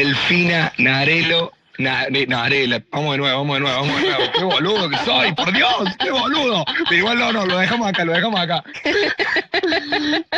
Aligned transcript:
Delfina 0.00 0.72
Narelo. 0.78 1.52
Narela, 1.76 2.82
vamos 2.90 3.12
de 3.12 3.18
nuevo, 3.18 3.38
vamos 3.38 3.56
de 3.56 3.60
nuevo, 3.60 3.80
vamos 3.80 3.96
de 3.96 4.08
nuevo. 4.08 4.32
Qué 4.32 4.44
boludo 4.44 4.88
que 4.88 4.96
soy, 5.04 5.32
por 5.32 5.52
Dios, 5.52 5.96
qué 5.98 6.10
boludo. 6.10 6.64
Pero 6.88 6.96
igual 6.96 7.18
no, 7.18 7.32
no, 7.34 7.44
lo 7.44 7.58
dejamos 7.58 7.88
acá, 7.88 8.04
lo 8.06 8.12
dejamos 8.12 8.40
acá. 8.40 8.64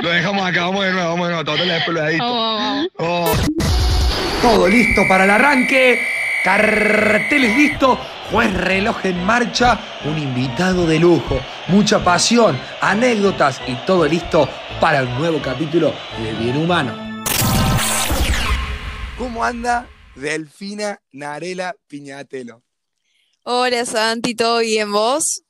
Lo 0.02 0.08
dejamos 0.10 0.44
acá, 0.44 0.62
vamos 0.62 0.84
de 0.84 0.92
nuevo, 0.92 1.10
vamos 1.10 1.28
de 1.28 1.34
nuevo. 1.34 1.44
Total, 1.44 1.68
después 1.68 1.96
lo 1.96 2.08
edito. 2.08 2.24
Oh. 2.98 3.32
Todo 4.42 4.68
listo 4.68 5.02
para 5.08 5.24
el 5.24 5.30
arranque. 5.30 6.00
Carteles 6.42 7.56
listo. 7.56 8.00
Juez 8.32 8.52
reloj 8.54 8.96
en 9.04 9.24
marcha. 9.24 9.78
Un 10.04 10.18
invitado 10.18 10.88
de 10.88 10.98
lujo. 10.98 11.40
Mucha 11.68 12.02
pasión, 12.02 12.58
anécdotas 12.80 13.60
y 13.68 13.74
todo 13.86 14.08
listo 14.08 14.48
para 14.80 15.02
un 15.02 15.18
nuevo 15.18 15.40
capítulo 15.40 15.94
de 16.20 16.32
Bien 16.32 16.56
Humano. 16.56 17.11
¿Cómo 19.18 19.44
anda 19.44 19.88
Delfina 20.16 21.00
Narela 21.12 21.76
Piñatelo? 21.86 22.62
Hola 23.42 23.84
Santi, 23.84 24.34
¿todo 24.34 24.60
bien 24.60 24.90
vos? 24.90 25.42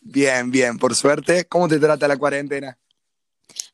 Bien, 0.00 0.50
bien, 0.50 0.78
por 0.78 0.94
suerte. 0.94 1.46
¿Cómo 1.46 1.68
te 1.68 1.78
trata 1.78 2.06
la 2.06 2.18
cuarentena? 2.18 2.78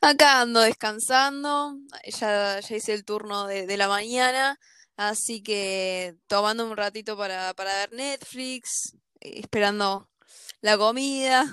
Acá 0.00 0.42
ando 0.42 0.60
descansando, 0.60 1.77
ya, 2.20 2.60
ya 2.60 2.77
hice 2.77 2.94
el 2.94 3.05
turno 3.05 3.46
de, 3.46 3.77
la 3.77 3.88
mañana, 3.88 4.58
así 4.96 5.42
que 5.42 6.14
tomando 6.28 6.64
un 6.70 6.77
ratito 6.77 7.16
para, 7.16 7.55
para 7.55 7.74
ver 7.74 7.92
Netflix, 7.92 8.96
esperando 9.20 10.08
la 10.60 10.78
comida. 10.78 11.44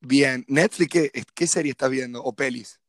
Bien, 0.00 0.44
Netflix, 0.48 0.90
¿qué, 0.90 1.24
qué 1.34 1.46
serie 1.46 1.70
estás 1.70 1.90
viendo? 1.90 2.22
¿O 2.22 2.34
pelis? 2.34 2.80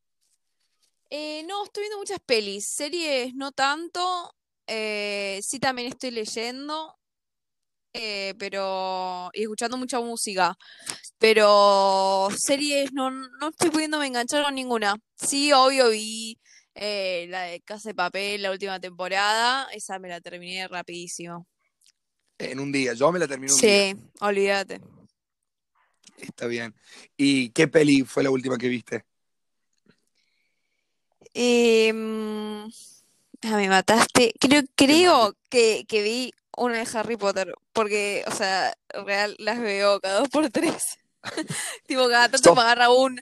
Eh, 1.18 1.46
no, 1.48 1.64
estoy 1.64 1.84
viendo 1.84 1.98
muchas 1.98 2.20
pelis, 2.26 2.68
series 2.68 3.34
no 3.36 3.54
tanto, 3.54 4.36
eh, 4.68 5.40
sí 5.42 5.60
también 5.60 5.88
estoy 5.88 6.12
leyendo, 6.12 6.94
eh, 7.94 8.34
pero 8.38 9.30
y 9.32 9.44
escuchando 9.44 9.78
mucha 9.78 10.02
música, 10.02 10.58
pero 11.18 12.28
series 12.36 12.92
no, 12.92 13.12
no 13.12 13.48
estoy 13.48 13.70
pudiendo 13.70 14.04
enganchar 14.04 14.44
con 14.44 14.56
ninguna. 14.56 14.98
Sí, 15.16 15.54
obvio 15.54 15.90
vi 15.92 16.38
eh, 16.74 17.28
la 17.30 17.44
de 17.44 17.62
Casa 17.62 17.92
de 17.92 17.96
Papel, 17.96 18.42
la 18.42 18.52
última 18.52 18.78
temporada, 18.82 19.70
esa 19.72 19.98
me 20.00 20.10
la 20.10 20.20
terminé 20.20 20.68
rapidísimo. 20.68 21.48
En 22.38 22.60
un 22.60 22.74
día, 22.74 22.92
yo 22.94 23.10
me 23.14 23.20
la 23.20 23.28
terminé 23.30 23.54
un 23.54 23.62
día. 23.62 23.94
Sí, 23.94 23.98
olvídate. 24.20 24.82
Está 26.18 26.48
bien. 26.48 26.76
¿Y 27.16 27.52
qué 27.52 27.70
peli 27.70 28.04
fue 28.04 28.22
la 28.22 28.32
última 28.32 28.58
que 28.58 28.68
viste? 28.68 29.06
Eh, 31.36 31.92
me 31.94 33.70
mataste. 33.70 34.34
Creo, 34.40 34.64
creo 34.76 35.36
que, 35.50 35.86
que 35.88 36.02
vi 36.02 36.34
una 36.58 36.78
de 36.78 36.88
Harry 36.98 37.18
Potter, 37.18 37.54
porque, 37.74 38.24
o 38.28 38.32
sea, 38.32 38.74
real 39.06 39.36
las 39.38 39.60
veo 39.60 40.00
cada 40.00 40.20
dos 40.20 40.30
por 40.30 40.50
tres. 40.50 40.98
tipo, 41.88 42.08
cada 42.08 42.30
tanto 42.30 42.56
me 42.56 42.62
agarra 42.62 42.90
un, 42.90 43.20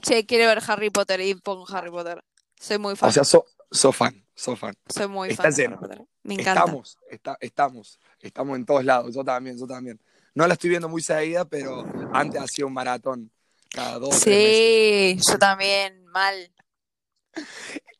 che, 0.00 0.26
quiero 0.26 0.48
ver 0.48 0.62
Harry 0.66 0.90
Potter 0.90 1.20
y 1.20 1.34
pongo 1.36 1.64
Harry 1.68 1.90
Potter. 1.90 2.24
Soy 2.58 2.78
muy 2.78 2.96
fan. 2.96 3.10
O 3.10 3.12
sea, 3.12 3.24
so, 3.24 3.44
so 3.70 3.92
fan, 3.92 4.24
so 4.34 4.56
fan. 4.56 4.74
Soy 4.88 5.06
muy 5.06 5.34
fan. 5.34 5.54
De 5.54 5.64
Harry 5.66 5.76
Potter. 5.76 6.02
Me 6.24 6.34
encanta. 6.34 6.62
Estamos, 6.62 6.98
estamos, 7.40 8.00
estamos 8.20 8.56
en 8.56 8.66
todos 8.66 8.84
lados. 8.84 9.14
Yo 9.14 9.22
también, 9.22 9.58
yo 9.58 9.66
también. 9.66 10.00
No 10.34 10.46
la 10.48 10.54
estoy 10.54 10.70
viendo 10.70 10.88
muy 10.88 11.02
seguida, 11.02 11.44
pero 11.44 11.84
antes 12.12 12.40
hacía 12.40 12.66
un 12.66 12.72
maratón 12.72 13.30
cada 13.70 14.00
dos. 14.00 14.16
Sí, 14.16 15.16
yo 15.30 15.38
también, 15.38 16.04
mal. 16.06 16.50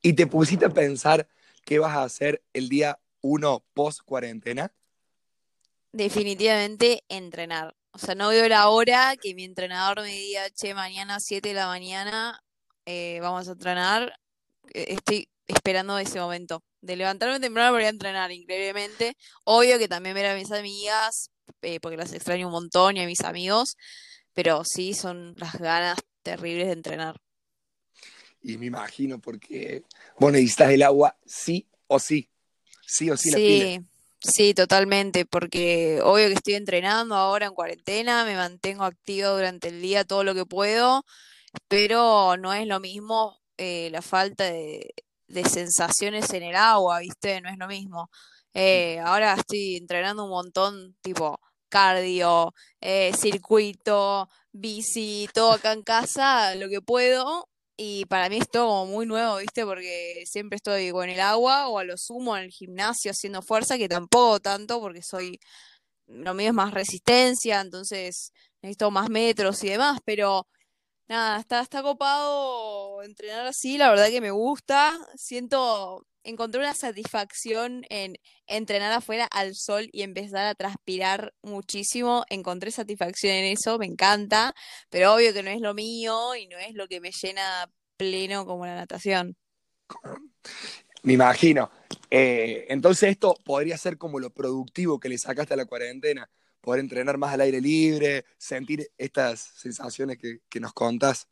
Y 0.03 0.13
te 0.13 0.27
pusiste 0.27 0.67
a 0.67 0.71
pensar 0.71 1.29
qué 1.65 1.79
vas 1.79 1.97
a 1.97 2.03
hacer 2.03 2.43
el 2.53 2.69
día 2.69 2.99
uno 3.21 3.65
post 3.73 4.01
cuarentena. 4.05 4.73
Definitivamente 5.93 7.05
entrenar. 7.09 7.75
O 7.93 7.99
sea, 7.99 8.15
no 8.15 8.29
veo 8.29 8.49
la 8.49 8.69
hora 8.69 9.14
que 9.17 9.35
mi 9.35 9.45
entrenador 9.45 10.03
me 10.03 10.08
diga, 10.08 10.51
che, 10.51 10.75
mañana 10.75 11.20
7 11.20 11.51
de 11.51 11.55
la 11.55 11.69
mañana 11.69 12.42
eh, 12.86 13.20
vamos 13.23 13.48
a 13.48 13.53
entrenar. 13.53 14.19
Eh, 14.75 14.86
estoy 14.89 15.29
esperando 15.47 15.97
ese 15.98 16.20
momento. 16.20 16.63
De 16.81 16.97
levantarme 16.97 17.41
temprano 17.41 17.73
para 17.73 17.85
ir 17.85 17.87
a 17.87 17.91
entrenar, 17.91 18.33
increíblemente. 18.33 19.17
Obvio 19.45 19.79
que 19.79 19.89
también 19.89 20.14
ver 20.14 20.27
a 20.27 20.35
mis 20.35 20.53
amigas, 20.53 21.31
eh, 21.63 21.81
porque 21.81 21.97
las 21.97 22.13
extraño 22.13 22.48
un 22.48 22.53
montón 22.53 22.97
y 22.97 23.01
a 23.01 23.07
mis 23.07 23.23
amigos. 23.23 23.77
Pero 24.35 24.64
sí, 24.64 24.92
son 24.92 25.35
las 25.39 25.55
ganas 25.55 25.98
terribles 26.23 26.67
de 26.67 26.73
entrenar. 26.73 27.17
Y 28.45 28.59
me 28.59 28.67
imagino 28.67 29.19
porque 29.19 29.83
vos 30.19 30.31
necesitas 30.31 30.71
el 30.71 30.83
agua 30.83 31.17
sí 31.25 31.67
o 31.87 31.99
sí. 31.99 32.29
Sí 32.87 33.11
o 33.11 33.17
sí, 33.17 33.31
la 33.31 33.37
pila. 33.39 33.85
Sí, 34.21 34.55
totalmente, 34.55 35.27
porque 35.27 36.01
obvio 36.03 36.29
que 36.29 36.35
estoy 36.35 36.55
entrenando 36.55 37.15
ahora 37.15 37.47
en 37.47 37.55
cuarentena, 37.55 38.25
me 38.25 38.37
mantengo 38.37 38.85
activo 38.85 39.31
durante 39.31 39.69
el 39.69 39.83
día 39.83 40.05
todo 40.05 40.25
lo 40.25 40.35
que 40.35 40.47
puedo, 40.47 41.05
pero 41.69 42.37
no 42.39 42.55
es 42.55 42.67
lo 42.67 42.81
mismo 42.81 43.39
eh, 43.57 43.89
la 43.91 44.03
falta 44.03 44.45
de, 44.45 44.95
sensaciones 45.51 46.31
en 46.33 46.43
el 46.43 46.57
agua, 46.57 47.01
¿viste? 47.01 47.41
No 47.41 47.51
es 47.51 47.59
lo 47.59 47.67
mismo. 47.67 48.11
Eh, 48.55 48.99
ahora 49.01 49.35
estoy 49.35 49.77
entrenando 49.77 50.25
un 50.25 50.31
montón, 50.31 50.97
tipo 51.03 51.39
cardio, 51.69 52.55
eh, 52.81 53.13
circuito, 53.19 54.29
bici, 54.53 55.29
todo 55.35 55.53
acá 55.53 55.73
en 55.73 55.83
casa, 55.83 56.55
lo 56.55 56.69
que 56.69 56.81
puedo, 56.81 57.49
y 57.77 58.07
para 58.07 58.29
mí 58.29 58.39
es 58.39 58.48
todo 58.51 58.86
muy 58.86 59.07
nuevo, 59.07 59.36
¿viste? 59.39 59.64
Porque 59.64 60.24
siempre 60.27 60.57
estoy 60.57 60.89
en 60.89 61.11
el 61.11 61.20
agua 61.20 61.68
o 61.68 61.79
a 61.79 61.85
lo 61.85 61.96
sumo 61.96 62.36
en 62.36 62.45
el 62.45 62.51
gimnasio 62.51 63.11
haciendo 63.11 63.42
fuerza, 63.42 63.79
que 63.79 63.89
tampoco 63.89 64.40
tanto 64.40 64.80
porque 64.80 65.02
soy, 65.02 65.40
lo 66.07 66.34
mío 66.34 66.48
es 66.48 66.55
más 66.55 66.73
resistencia, 66.74 67.61
entonces 67.61 68.33
necesito 68.63 68.90
más 68.90 69.11
metros 69.11 69.63
y 69.64 69.70
demás, 69.70 70.01
pero 70.05 70.48
nada, 71.08 71.40
está, 71.40 71.61
está 71.63 71.83
copado 71.83 73.02
entrenar 73.02 73.46
así, 73.46 73.79
la 73.79 73.90
verdad 73.90 74.08
que 74.08 74.20
me 74.20 74.30
gusta, 74.30 74.98
siento 75.17 76.07
encontré 76.24 76.61
una 76.61 76.74
satisfacción 76.74 77.85
en 77.90 78.17
entrenar 78.46 78.92
afuera 78.92 79.27
al 79.27 79.55
sol 79.55 79.89
y 79.92 80.02
empezar 80.02 80.46
a 80.46 80.55
transpirar 80.55 81.33
muchísimo. 81.42 82.24
Encontré 82.29 82.70
satisfacción 82.70 83.33
en 83.33 83.45
eso, 83.45 83.79
me 83.79 83.86
encanta, 83.86 84.55
pero 84.90 85.14
obvio 85.14 85.33
que 85.33 85.42
no 85.42 85.51
es 85.51 85.61
lo 85.61 85.74
mío 85.74 86.34
y 86.34 86.46
no 86.48 86.58
es 86.58 86.74
lo 86.74 86.89
que 86.89 87.01
me 87.01 87.13
llena 87.13 87.70
pleno 87.96 88.45
como 88.45 88.67
la 88.67 88.74
natación. 88.74 89.36
Me 91.02 91.13
imagino. 91.13 91.70
Eh, 92.11 92.64
entonces 92.70 93.11
esto 93.11 93.36
podría 93.45 93.77
ser 93.77 93.98
como 93.98 94.18
lo 94.18 94.30
productivo 94.30 94.98
que 94.98 95.11
le 95.11 95.18
sacaste 95.18 95.52
a 95.52 95.57
la 95.58 95.67
cuarentena, 95.67 96.30
poder 96.63 96.80
entrenar 96.80 97.18
más 97.18 97.34
al 97.34 97.42
aire 97.42 97.61
libre, 97.61 98.24
sentir 98.39 98.90
estas 98.96 99.40
sensaciones 99.40 100.17
que, 100.17 100.39
que 100.48 100.61
nos 100.61 100.73
contas. 100.73 101.29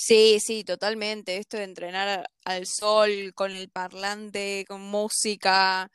Sí, 0.00 0.38
sí, 0.40 0.62
totalmente. 0.62 1.38
Esto 1.38 1.56
de 1.56 1.64
entrenar 1.64 2.30
al 2.44 2.66
sol, 2.66 3.32
con 3.34 3.50
el 3.50 3.68
parlante, 3.68 4.64
con 4.68 4.80
música, 4.80 5.90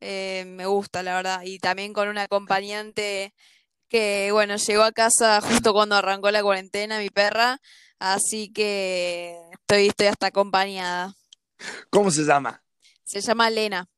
eh, 0.00 0.44
me 0.46 0.66
gusta, 0.66 1.02
la 1.02 1.16
verdad. 1.16 1.42
Y 1.44 1.58
también 1.58 1.92
con 1.92 2.08
un 2.08 2.18
acompañante 2.18 3.34
que, 3.88 4.30
bueno, 4.30 4.54
llegó 4.56 4.84
a 4.84 4.92
casa 4.92 5.40
justo 5.40 5.72
cuando 5.72 5.96
arrancó 5.96 6.30
la 6.30 6.42
cuarentena, 6.42 7.00
mi 7.00 7.10
perra. 7.10 7.60
Así 7.98 8.52
que 8.52 9.36
estoy, 9.50 9.88
estoy 9.88 10.06
hasta 10.06 10.28
acompañada. 10.28 11.16
¿Cómo 11.90 12.12
se 12.12 12.22
llama? 12.22 12.62
Se 13.02 13.20
llama 13.20 13.50
Lena. 13.50 13.88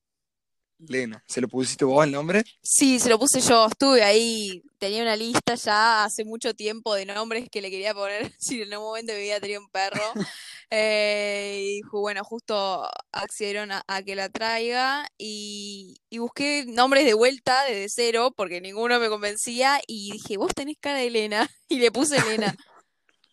Lena. 0.88 1.22
¿Se 1.26 1.40
lo 1.40 1.48
pusiste 1.48 1.84
vos 1.84 2.04
el 2.04 2.12
nombre? 2.12 2.44
Sí, 2.62 2.98
se 2.98 3.08
lo 3.08 3.18
puse 3.18 3.40
yo. 3.40 3.66
Estuve 3.66 4.02
ahí, 4.02 4.62
tenía 4.78 5.02
una 5.02 5.16
lista 5.16 5.54
ya 5.54 6.04
hace 6.04 6.24
mucho 6.24 6.54
tiempo 6.54 6.94
de 6.94 7.06
nombres 7.06 7.48
que 7.50 7.60
le 7.60 7.70
quería 7.70 7.94
poner 7.94 8.32
si 8.38 8.62
en 8.62 8.74
un 8.76 8.82
momento 8.82 9.12
de 9.12 9.18
mi 9.18 9.24
vida 9.24 9.40
tenía 9.40 9.60
un 9.60 9.68
perro. 9.68 10.02
Eh, 10.72 11.80
y 11.80 11.80
bueno, 11.90 12.22
justo 12.22 12.88
accedieron 13.10 13.72
a, 13.72 14.02
que 14.04 14.14
la 14.14 14.28
traiga 14.28 15.04
y, 15.18 16.00
busqué 16.16 16.64
nombres 16.64 17.04
de 17.04 17.14
vuelta 17.14 17.64
desde 17.64 17.88
cero 17.88 18.32
porque 18.36 18.60
ninguno 18.60 19.00
me 19.00 19.08
convencía 19.08 19.80
y 19.88 20.12
dije, 20.12 20.36
vos 20.36 20.54
tenés 20.54 20.76
cara 20.78 20.98
de 20.98 21.08
Elena 21.08 21.50
y 21.68 21.80
le 21.80 21.90
puse 21.90 22.18
Elena. 22.18 22.56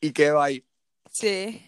y 0.02 0.14
quedó 0.14 0.42
ahí. 0.42 0.66
Sí. 1.12 1.62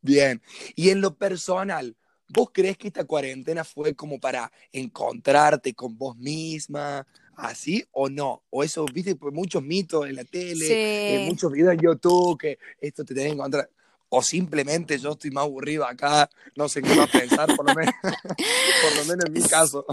Bien. 0.00 0.42
Y 0.74 0.88
en 0.88 1.02
lo 1.02 1.16
personal, 1.16 1.94
¿Vos 2.28 2.50
crees 2.52 2.76
que 2.76 2.88
esta 2.88 3.04
cuarentena 3.04 3.64
fue 3.64 3.94
como 3.94 4.20
para 4.20 4.52
encontrarte 4.72 5.74
con 5.74 5.96
vos 5.96 6.16
misma, 6.16 7.06
así 7.36 7.84
o 7.92 8.10
no? 8.10 8.42
O 8.50 8.62
eso, 8.62 8.84
viste, 8.92 9.16
pues 9.16 9.32
muchos 9.32 9.62
mitos 9.62 10.06
en 10.06 10.16
la 10.16 10.24
tele, 10.24 11.24
muchos 11.26 11.50
videos 11.50 11.74
en 11.74 11.80
YouTube 11.80 12.38
que 12.38 12.58
esto 12.80 13.04
te 13.04 13.14
tenés 13.14 13.30
que 13.30 13.36
encontrar. 13.36 13.70
o 14.10 14.22
simplemente 14.22 14.98
yo 14.98 15.12
estoy 15.12 15.30
más 15.30 15.44
aburrido 15.44 15.86
acá, 15.86 16.30
no 16.54 16.68
sé 16.68 16.82
qué 16.82 16.94
más 16.94 17.10
pensar, 17.10 17.54
por 17.54 17.66
lo 17.66 17.74
menos, 17.74 17.94
por 18.02 18.96
lo 18.96 19.04
menos 19.04 19.24
en 19.26 19.32
mi 19.32 19.42
caso. 19.42 19.84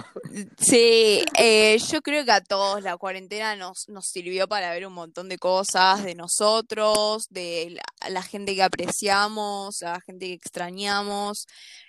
Sí, 0.57 1.23
eh, 1.37 1.77
yo 1.89 2.01
creo 2.01 2.23
que 2.23 2.31
a 2.31 2.41
todos 2.41 2.81
la 2.81 2.97
cuarentena 2.97 3.55
nos, 3.55 3.89
nos 3.89 4.07
sirvió 4.07 4.47
para 4.47 4.71
ver 4.71 4.87
un 4.87 4.93
montón 4.93 5.29
de 5.29 5.37
cosas 5.37 6.03
de 6.03 6.15
nosotros, 6.15 7.27
de 7.29 7.77
la, 7.77 8.09
la 8.09 8.23
gente 8.23 8.55
que 8.55 8.63
apreciamos, 8.63 9.81
la 9.81 9.99
gente 10.01 10.27
que 10.27 10.33
extrañamos. 10.33 11.45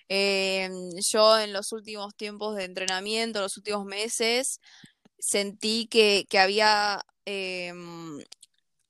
Eh, 0.08 0.68
yo 1.10 1.38
en 1.38 1.52
los 1.52 1.72
últimos 1.72 2.14
tiempos 2.16 2.56
de 2.56 2.64
entrenamiento, 2.64 3.40
los 3.40 3.56
últimos 3.56 3.84
meses, 3.86 4.60
sentí 5.18 5.88
que, 5.88 6.26
que 6.30 6.38
había, 6.40 7.02
em, 7.26 8.20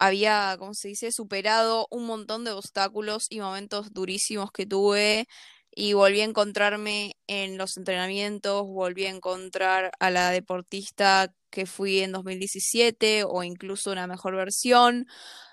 había, 0.01 0.57
¿cómo 0.59 0.75
se 0.75 0.89
dice?, 0.89 1.13
superado 1.13 1.89
un 1.91 2.07
montón 2.07 2.45
de 2.45 2.53
obstáculos 2.53 3.27
y 3.31 3.41
momentos 3.41 3.93
durísimos 3.95 4.51
que 4.53 4.67
tuve 4.67 5.27
y 5.75 5.95
volví 5.95 6.21
a 6.23 6.25
encontrarme 6.25 7.15
en 7.29 7.59
los 7.59 7.77
entrenamientos, 7.79 8.65
volví 8.67 9.07
a 9.07 9.11
encontrar 9.11 9.93
a 10.01 10.11
la 10.11 10.31
deportista 10.33 11.35
que 11.51 11.67
fui 11.67 12.01
en 12.01 12.13
2017 12.13 13.25
o 13.25 13.43
incluso 13.45 13.93
una 13.93 14.07
mejor 14.09 14.37
versión. 14.37 15.07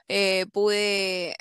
Eh, 0.10 0.46
pude 0.54 1.36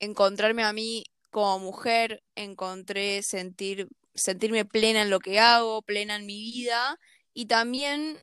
encontrarme 0.00 0.64
a 0.64 0.72
mí 0.74 1.04
como 1.36 1.58
mujer, 1.58 2.22
encontré 2.34 3.22
sentir, 3.22 3.88
sentirme 4.14 4.64
plena 4.64 5.02
en 5.02 5.10
lo 5.10 5.20
que 5.20 5.38
hago, 5.38 5.82
plena 5.82 6.16
en 6.16 6.24
mi 6.24 6.40
vida 6.40 6.98
y 7.34 7.44
también, 7.44 8.18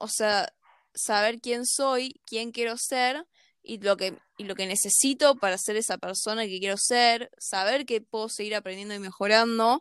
o 0.00 0.08
sea, 0.08 0.52
saber 0.92 1.40
quién 1.40 1.64
soy, 1.64 2.20
quién 2.26 2.50
quiero 2.50 2.76
ser 2.76 3.24
y 3.62 3.78
lo 3.78 3.96
que, 3.96 4.18
y 4.38 4.42
lo 4.42 4.56
que 4.56 4.66
necesito 4.66 5.36
para 5.36 5.56
ser 5.56 5.76
esa 5.76 5.98
persona 5.98 6.46
que 6.46 6.58
quiero 6.58 6.76
ser, 6.76 7.30
saber 7.38 7.86
que 7.86 8.00
puedo 8.00 8.28
seguir 8.28 8.56
aprendiendo 8.56 8.92
y 8.96 8.98
mejorando, 8.98 9.80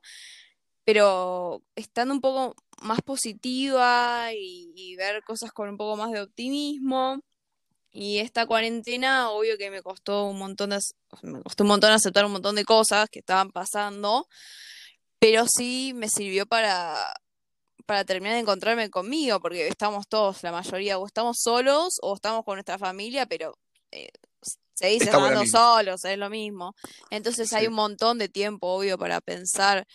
pero 0.83 1.63
estando 1.75 2.13
un 2.13 2.21
poco 2.21 2.55
más 2.83 3.01
positiva 3.01 4.29
y, 4.35 4.71
y 4.75 4.95
ver 4.97 5.23
cosas 5.23 5.51
con 5.51 5.69
un 5.69 5.77
poco 5.77 5.97
más 5.97 6.11
de 6.11 6.21
optimismo. 6.21 7.23
Y 7.91 8.19
esta 8.19 8.45
cuarentena, 8.45 9.31
obvio 9.31 9.57
que 9.57 9.71
me 9.71 9.81
costó 9.81 10.25
un 10.25 10.37
montón 10.37 10.71
de, 10.71 10.79
me 11.23 11.41
costó 11.41 11.63
un 11.63 11.69
montón 11.69 11.91
aceptar 11.91 12.25
un 12.25 12.33
montón 12.33 12.55
de 12.55 12.65
cosas 12.65 13.09
que 13.09 13.19
estaban 13.19 13.51
pasando, 13.51 14.27
pero 15.19 15.45
sí 15.47 15.93
me 15.95 16.09
sirvió 16.09 16.45
para, 16.45 17.13
para 17.85 18.05
terminar 18.05 18.35
de 18.35 18.41
encontrarme 18.41 18.89
conmigo, 18.89 19.39
porque 19.39 19.67
estamos 19.67 20.07
todos, 20.07 20.43
la 20.43 20.51
mayoría, 20.51 20.99
o 20.99 21.07
estamos 21.07 21.37
solos 21.39 21.97
o 22.01 22.15
estamos 22.15 22.43
con 22.43 22.55
nuestra 22.55 22.77
familia, 22.77 23.25
pero 23.25 23.57
eh, 23.91 24.11
seguís 24.73 25.05
la 25.05 25.11
estando 25.11 25.45
solos, 25.45 26.05
es 26.05 26.17
lo 26.17 26.29
mismo. 26.29 26.75
Entonces 27.09 27.51
hay 27.53 27.67
un 27.67 27.73
montón 27.73 28.17
de 28.17 28.29
tiempo, 28.29 28.67
obvio, 28.67 28.97
para 28.97 29.21
pensar 29.21 29.87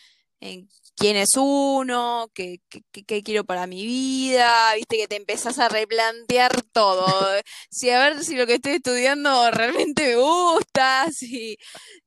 en 0.42 0.68
quién 0.96 1.16
es 1.16 1.30
uno, 1.36 2.30
qué, 2.34 2.60
qué, 2.68 2.82
qué- 2.90 3.04
qué 3.04 3.22
quiero 3.22 3.44
para 3.44 3.66
mi 3.66 3.86
vida, 3.86 4.74
viste 4.74 4.96
que 4.96 5.08
te 5.08 5.16
empezás 5.16 5.58
a 5.58 5.68
replantear 5.68 6.62
todo. 6.72 7.06
Si 7.70 7.88
a 7.90 7.98
ver 8.00 8.22
si 8.24 8.36
lo 8.36 8.46
que 8.46 8.54
estoy 8.54 8.72
estudiando 8.74 9.50
realmente 9.50 10.04
me 10.08 10.16
gusta, 10.16 11.10
si, 11.12 11.56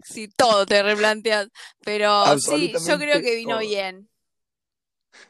si 0.04 0.28
todo 0.28 0.66
te 0.66 0.84
replanteas. 0.84 1.48
Pero 1.84 2.38
sí, 2.40 2.72
yo 2.88 2.98
creo 3.00 3.22
que 3.22 3.36
vino 3.36 3.58
todo. 3.58 3.60
bien. 3.68 4.10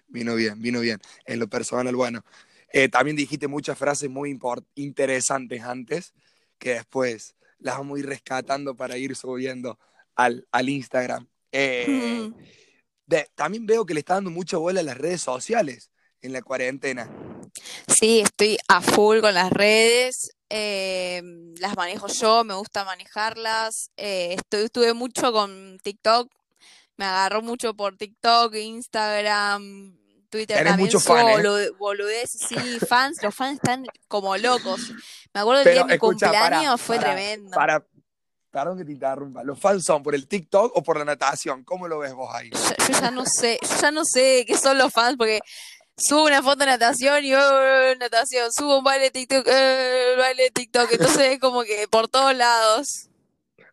Vino 0.07 0.35
bien, 0.35 0.61
vino 0.61 0.79
bien. 0.81 0.99
En 1.25 1.39
lo 1.39 1.47
personal, 1.47 1.95
bueno. 1.95 2.23
Eh, 2.73 2.89
también 2.89 3.15
dijiste 3.15 3.47
muchas 3.47 3.77
frases 3.77 4.09
muy 4.09 4.37
interesantes 4.75 5.61
antes, 5.63 6.13
que 6.57 6.71
después 6.73 7.35
las 7.59 7.77
vamos 7.77 7.97
a 7.97 7.99
ir 7.99 8.05
rescatando 8.07 8.75
para 8.75 8.97
ir 8.97 9.15
subiendo 9.15 9.79
al, 10.15 10.47
al 10.51 10.69
Instagram. 10.69 11.27
Eh. 11.51 12.29
De- 13.05 13.29
también 13.35 13.65
veo 13.65 13.85
que 13.85 13.93
le 13.93 13.99
está 14.01 14.15
dando 14.15 14.29
mucha 14.31 14.57
bola 14.57 14.79
a 14.79 14.83
las 14.83 14.97
redes 14.97 15.21
sociales 15.21 15.91
en 16.21 16.33
la 16.33 16.41
cuarentena. 16.41 17.09
Sí, 17.87 18.19
estoy 18.21 18.57
a 18.67 18.81
full 18.81 19.19
con 19.21 19.33
las 19.33 19.51
redes. 19.51 20.31
eh, 20.49 21.21
las 21.59 21.75
manejo 21.75 22.07
yo, 22.07 22.43
me 22.43 22.53
gusta 22.53 22.85
manejarlas. 22.85 23.89
eh, 23.97 24.35
estoy, 24.37 24.65
estuve 24.65 24.93
mucho 24.93 25.31
con 25.31 25.79
TikTok. 25.83 26.31
Me 26.97 27.05
agarró 27.05 27.41
mucho 27.41 27.73
por 27.73 27.97
TikTok, 27.97 28.53
Instagram, 28.55 29.97
Twitter 30.29 30.57
Tenés 30.57 30.71
también. 30.71 30.87
muchos 30.87 31.03
fans, 31.03 31.39
¿eh? 31.39 31.41
bolu- 31.41 31.77
boludeces, 31.77 32.41
sí, 32.47 32.55
fans. 32.87 33.21
Los 33.23 33.33
fans 33.35 33.55
están 33.55 33.85
como 34.07 34.37
locos. 34.37 34.91
Me 35.33 35.41
acuerdo 35.41 35.61
el 35.63 35.69
día 35.71 35.81
de 35.81 35.85
mi 35.85 35.93
escucha, 35.93 36.31
para, 36.31 36.39
cumpleaños, 36.41 36.81
fue 36.81 36.95
para, 36.97 37.13
tremendo. 37.15 37.51
para, 37.55 37.85
perdón 38.55 38.77
que 38.77 38.85
te 38.85 38.93
interrumpa. 38.93 39.43
¿Los 39.43 39.59
fans 39.59 39.83
son 39.83 40.01
por 40.01 40.15
el 40.15 40.27
TikTok 40.29 40.77
o 40.77 40.81
por 40.81 40.97
la 40.97 41.03
natación? 41.03 41.65
¿Cómo 41.65 41.89
lo 41.89 41.99
ves 41.99 42.13
vos 42.13 42.33
ahí? 42.33 42.49
Yo, 42.51 42.87
yo 42.87 42.99
ya 43.01 43.11
no 43.11 43.25
sé, 43.25 43.59
yo 43.61 43.81
ya 43.81 43.91
no 43.91 44.03
sé 44.05 44.45
qué 44.47 44.57
son 44.57 44.77
los 44.77 44.93
fans, 44.93 45.17
porque 45.17 45.41
subo 45.97 46.23
una 46.23 46.41
foto 46.41 46.59
de 46.59 46.67
natación 46.67 47.25
y 47.25 47.33
oh, 47.33 47.95
natación, 47.99 48.53
subo 48.53 48.77
un 48.77 48.83
baile 48.85 49.05
de 49.05 49.11
TikTok, 49.11 49.45
eh, 49.45 50.15
baile 50.17 50.43
de 50.43 50.51
TikTok, 50.51 50.89
entonces 50.89 51.33
es 51.33 51.39
como 51.39 51.63
que 51.63 51.89
por 51.89 52.07
todos 52.07 52.33
lados. 52.33 53.09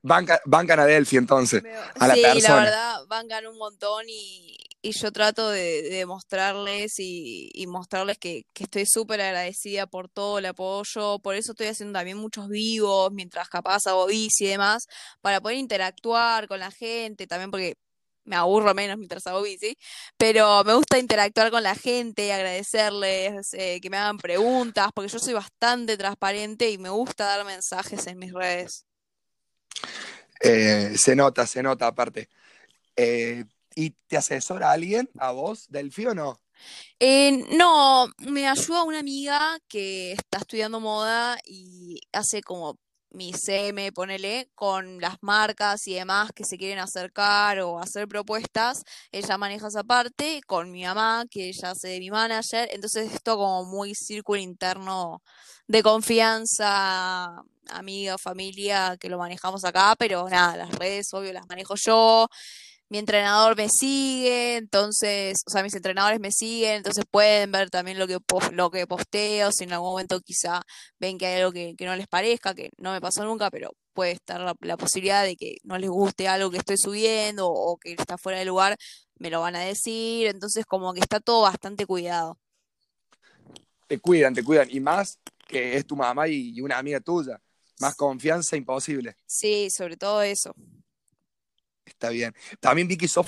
Banca, 0.02 0.40
bancan 0.46 0.81
a 0.81 0.84
Delphi 0.84 1.17
entonces, 1.17 1.62
Veo- 1.62 1.81
a 2.00 2.08
la 2.08 2.14
Sí, 2.14 2.40
la 2.40 2.55
verdad, 2.56 3.06
bancan 3.06 3.46
un 3.46 3.58
montón 3.58 4.05
y, 4.08 4.58
y 4.82 4.93
yo 4.93 5.12
trato 5.12 5.49
de, 5.50 5.82
de 5.82 6.06
mostrarles 6.06 6.94
y, 6.99 7.64
mostrarles 7.69 8.19
que, 8.19 8.44
que 8.52 8.64
estoy 8.64 8.84
súper 8.87 9.20
agradecida 9.20 9.87
por 9.87 10.08
todo 10.08 10.38
el 10.38 10.46
apoyo, 10.46 11.20
por 11.20 11.37
eso 11.37 11.52
estoy 11.52 11.69
haciendo 11.69 11.99
también 11.99 12.19
muchos 12.19 12.49
vivos 12.49 13.12
mientras 13.12 13.49
capaz 13.49 13.87
hago 13.87 14.06
bici 14.06 14.44
y 14.44 14.49
demás, 14.49 14.87
para 15.20 15.40
poder 15.40 15.58
interactuar 15.58 16.49
con 16.49 16.58
la 16.58 16.73
gente, 16.73 17.26
también 17.29 17.50
porque 17.52 17.76
me 18.25 18.37
aburro 18.37 18.75
menos 18.75 18.99
mientras 18.99 19.26
hago 19.26 19.43
bici, 19.43 19.76
pero 20.17 20.64
me 20.64 20.75
gusta 20.75 20.99
interactuar 20.99 21.50
con 21.50 21.62
la 21.62 21.75
gente, 21.75 22.32
agradecerles, 22.32 23.52
eh, 23.52 23.81
que 23.81 23.90
me 23.90 23.96
hagan 23.96 24.19
preguntas, 24.19 24.90
porque 24.94 25.11
yo 25.11 25.19
soy 25.19 25.34
bastante 25.34 25.96
transparente 25.96 26.70
y 26.70 26.79
me 26.79 26.88
gusta 26.88 27.25
dar 27.25 27.44
mensajes 27.44 28.06
en 28.06 28.19
mis 28.19 28.32
redes. 28.32 28.84
Eh, 30.40 30.94
se 30.96 31.14
nota, 31.14 31.46
se 31.46 31.62
nota 31.62 31.87
aparte. 31.87 32.29
Eh, 32.96 33.44
¿Y 33.74 33.90
te 34.06 34.16
asesora 34.16 34.72
alguien, 34.72 35.08
a 35.19 35.32
vos, 35.32 35.66
Delphi 35.69 36.06
o 36.06 36.14
no? 36.14 36.40
Eh, 37.00 37.44
no, 37.56 38.06
me 38.19 38.46
ayuda 38.46 38.84
una 38.84 39.00
amiga 39.00 39.58
que 39.69 40.12
está 40.12 40.38
estudiando 40.38 40.80
moda 40.80 41.38
y 41.44 42.00
hace 42.12 42.42
como 42.42 42.78
mi 43.12 43.32
CM, 43.32 43.92
ponele, 43.92 44.50
con 44.54 45.00
las 45.00 45.16
marcas 45.20 45.86
y 45.86 45.94
demás 45.94 46.30
que 46.34 46.44
se 46.44 46.56
quieren 46.56 46.78
acercar 46.78 47.60
o 47.60 47.78
hacer 47.78 48.08
propuestas. 48.08 48.84
Ella 49.10 49.36
maneja 49.38 49.69
esa 49.69 49.84
parte 49.84 50.40
con 50.46 50.70
mi 50.70 50.84
mamá, 50.84 51.24
que 51.30 51.48
ella 51.48 51.70
hace 51.72 51.88
de 51.88 52.00
mi 52.00 52.10
manager. 52.10 52.69
Entonces, 52.72 53.12
esto 53.12 53.36
como 53.36 53.64
muy 53.64 53.94
círculo 53.94 54.40
interno 54.40 55.22
de 55.66 55.82
confianza, 55.82 57.42
amiga, 57.70 58.19
familia, 58.19 58.96
que 58.98 59.08
lo 59.08 59.19
manejamos 59.19 59.64
acá, 59.64 59.94
pero 59.98 60.28
nada, 60.28 60.56
las 60.56 60.70
redes, 60.70 61.12
obvio, 61.14 61.32
las 61.32 61.46
manejo 61.48 61.74
yo. 61.76 62.28
Mi 62.92 62.98
entrenador 62.98 63.56
me 63.56 63.70
sigue, 63.70 64.56
entonces, 64.58 65.38
o 65.46 65.50
sea, 65.50 65.62
mis 65.62 65.72
entrenadores 65.74 66.20
me 66.20 66.31
siguen, 66.31 66.72
entonces 66.74 67.06
pueden 67.10 67.50
ver 67.50 67.70
también 67.70 67.98
lo 67.98 68.06
que, 68.06 68.19
lo 68.52 68.70
que 68.70 68.86
posteo, 68.86 69.50
si 69.50 69.64
en 69.64 69.72
algún 69.72 69.93
momento 69.93 70.20
quizá 70.20 70.60
ven 71.00 71.17
que 71.17 71.24
hay 71.24 71.40
algo 71.40 71.52
que, 71.52 71.74
que 71.74 71.86
no 71.86 71.96
les 71.96 72.06
parezca, 72.06 72.52
que 72.52 72.69
no 72.76 72.93
me 72.93 73.00
pasó 73.00 73.24
nunca, 73.24 73.50
pero 73.50 73.70
puede 73.94 74.12
estar 74.12 74.43
la, 74.43 74.55
la 74.60 74.76
posibilidad 74.76 75.24
de 75.24 75.36
que 75.36 75.56
no 75.62 75.78
les 75.78 75.88
guste 75.88 76.28
algo 76.28 76.50
que 76.50 76.58
estoy 76.58 76.76
subiendo 76.76 77.48
o 77.48 77.78
que 77.78 77.93
está 77.94 78.19
fuera 78.19 78.38
de 78.38 78.44
lugar, 78.44 78.76
me 79.19 79.31
lo 79.31 79.40
van 79.40 79.56
a 79.56 79.60
decir, 79.60 80.26
entonces 80.26 80.67
como 80.67 80.93
que 80.93 81.00
está 81.00 81.19
todo 81.19 81.40
bastante 81.40 81.86
cuidado. 81.86 82.36
Te 83.86 83.98
cuidan, 84.00 84.34
te 84.34 84.44
cuidan. 84.44 84.69
Y 84.70 84.81
más 84.81 85.19
que 85.48 85.78
es 85.78 85.86
tu 85.86 85.96
mamá 85.96 86.28
y, 86.28 86.50
y 86.55 86.60
una 86.60 86.76
amiga 86.76 87.00
tuya. 87.00 87.40
Más 87.81 87.94
confianza 87.94 88.55
imposible. 88.55 89.17
Sí, 89.26 89.70
sobre 89.70 89.96
todo 89.96 90.20
eso. 90.20 90.55
Está 91.84 92.10
bien. 92.10 92.34
También 92.60 92.89
vi 92.89 92.96
que 92.96 93.08
sos 93.08 93.27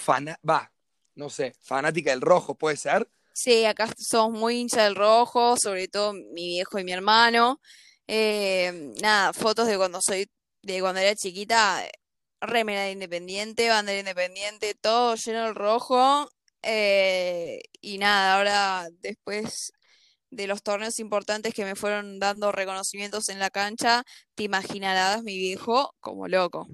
va, 0.48 0.72
no 1.14 1.30
sé, 1.30 1.54
fanática 1.60 2.10
del 2.10 2.20
rojo, 2.20 2.54
¿puede 2.54 2.76
ser? 2.76 3.08
Sí, 3.32 3.64
acá 3.64 3.92
somos 3.98 4.38
muy 4.38 4.60
hincha 4.60 4.84
del 4.84 4.94
rojo, 4.94 5.56
sobre 5.56 5.88
todo 5.88 6.12
mi 6.12 6.46
viejo 6.48 6.78
y 6.78 6.84
mi 6.84 6.92
hermano. 6.92 7.60
Eh, 8.06 8.92
nada, 9.00 9.32
fotos 9.32 9.66
de 9.66 9.76
cuando 9.76 10.00
soy, 10.00 10.30
de 10.62 10.80
cuando 10.80 11.00
era 11.00 11.14
chiquita, 11.16 11.84
remera 12.40 12.82
de 12.82 12.92
Independiente, 12.92 13.68
bandera 13.68 13.98
Independiente, 13.98 14.74
todo 14.74 15.16
lleno 15.16 15.44
del 15.44 15.54
rojo. 15.54 16.28
Eh, 16.62 17.60
y 17.80 17.98
nada, 17.98 18.36
ahora 18.36 18.88
después 19.00 19.72
de 20.30 20.46
los 20.46 20.62
torneos 20.62 20.98
importantes 20.98 21.54
que 21.54 21.64
me 21.64 21.76
fueron 21.76 22.18
dando 22.18 22.52
reconocimientos 22.52 23.28
en 23.28 23.38
la 23.38 23.50
cancha, 23.50 24.04
te 24.34 24.44
imaginarás 24.44 25.22
mi 25.22 25.36
viejo 25.36 25.94
como 26.00 26.28
loco. 26.28 26.66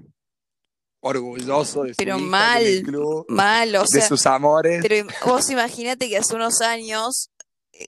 Orgulloso 1.01 1.83
de 1.83 1.89
su 1.89 1.97
Pero 1.97 2.17
hija, 2.17 2.25
mal, 2.25 2.63
del 2.63 2.83
club, 2.83 3.25
mal, 3.27 3.75
o 3.75 3.81
de 3.81 3.87
sea, 3.87 4.07
sus 4.07 4.25
amores. 4.25 4.81
pero 4.81 5.07
vos 5.25 5.49
imaginate 5.49 6.07
que 6.07 6.17
hace 6.17 6.35
unos 6.35 6.61
años 6.61 7.31
eh, 7.73 7.85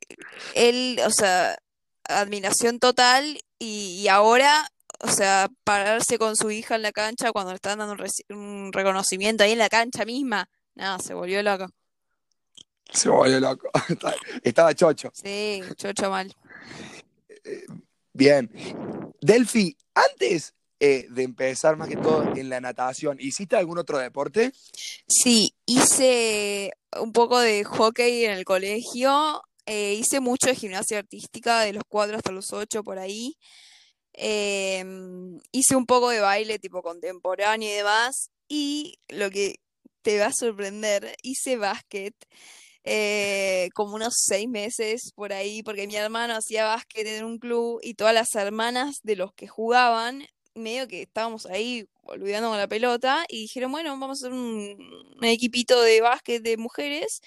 él, 0.55 0.99
o 1.05 1.11
sea, 1.11 1.57
admiración 2.05 2.79
total 2.79 3.39
y, 3.59 4.01
y 4.01 4.07
ahora 4.07 4.67
o 5.03 5.09
sea, 5.09 5.49
pararse 5.63 6.17
con 6.17 6.35
su 6.35 6.49
hija 6.49 6.75
en 6.75 6.81
la 6.81 6.93
cancha 6.93 7.31
cuando 7.33 7.51
le 7.51 7.55
están 7.55 7.79
dando 7.79 7.95
un, 8.29 8.71
reconocimiento 8.71 9.43
ahí 9.43 9.51
en 9.51 9.57
la 9.57 9.69
cancha 9.69 10.05
misma. 10.05 10.49
Nada, 10.75 10.97
se 10.99 11.13
volvió 11.13 11.43
loco. 11.43 11.67
Se 12.89 13.09
volvió 13.09 13.39
loco. 13.39 13.69
Estaba 14.43 14.73
chocho. 14.73 15.11
Sí, 15.13 15.61
chocho 15.75 16.09
mal. 16.09 16.33
Bien. 18.13 18.49
Delphi, 19.19 19.75
antes 19.93 20.53
eh, 20.85 21.07
de 21.09 21.23
empezar 21.23 21.77
más 21.77 21.87
que 21.87 21.95
todo 21.95 22.35
en 22.35 22.49
la 22.49 22.59
natación, 22.59 23.15
¿hiciste 23.17 23.55
algún 23.55 23.77
otro 23.77 23.99
deporte? 23.99 24.51
Sí, 25.07 25.55
hice 25.65 26.73
un 26.99 27.13
poco 27.13 27.39
de 27.39 27.63
hockey 27.63 28.25
en 28.25 28.31
el 28.31 28.43
colegio, 28.43 29.41
eh, 29.65 29.93
hice 29.93 30.19
mucho 30.19 30.47
de 30.47 30.55
gimnasia 30.55 30.99
artística, 30.99 31.61
de 31.61 31.71
los 31.71 31.83
cuatro 31.87 32.17
hasta 32.17 32.33
los 32.33 32.51
ocho 32.51 32.83
por 32.83 32.99
ahí. 32.99 33.37
Em, 34.11 35.39
hice 35.53 35.77
un 35.77 35.85
poco 35.85 36.09
de 36.09 36.19
baile 36.19 36.59
tipo 36.59 36.81
contemporáneo 36.81 37.69
y 37.69 37.75
demás. 37.75 38.31
Y 38.49 38.99
lo 39.07 39.31
que 39.31 39.61
te 40.01 40.19
va 40.19 40.25
a 40.25 40.33
sorprender, 40.33 41.15
hice 41.23 41.55
básquet 41.55 42.13
eh, 42.83 43.69
como 43.73 43.95
unos 43.95 44.15
seis 44.17 44.49
meses 44.49 45.13
por 45.15 45.31
ahí, 45.31 45.63
porque 45.63 45.87
mi 45.87 45.95
hermano 45.95 46.35
hacía 46.35 46.65
básquet 46.65 47.07
en 47.07 47.23
un 47.23 47.39
club 47.39 47.79
y 47.81 47.93
todas 47.93 48.13
las 48.13 48.35
hermanas 48.35 48.97
de 49.03 49.15
los 49.15 49.33
que 49.33 49.47
jugaban 49.47 50.27
medio 50.55 50.87
que 50.87 51.01
estábamos 51.03 51.45
ahí 51.45 51.87
olvidando 52.03 52.49
con 52.49 52.57
la 52.57 52.67
pelota 52.67 53.25
y 53.29 53.41
dijeron, 53.41 53.71
bueno, 53.71 53.89
vamos 53.91 54.23
a 54.23 54.27
hacer 54.27 54.33
un, 54.37 54.77
equipito 55.21 55.81
de 55.81 56.01
básquet 56.01 56.41
de 56.43 56.57
mujeres. 56.57 57.21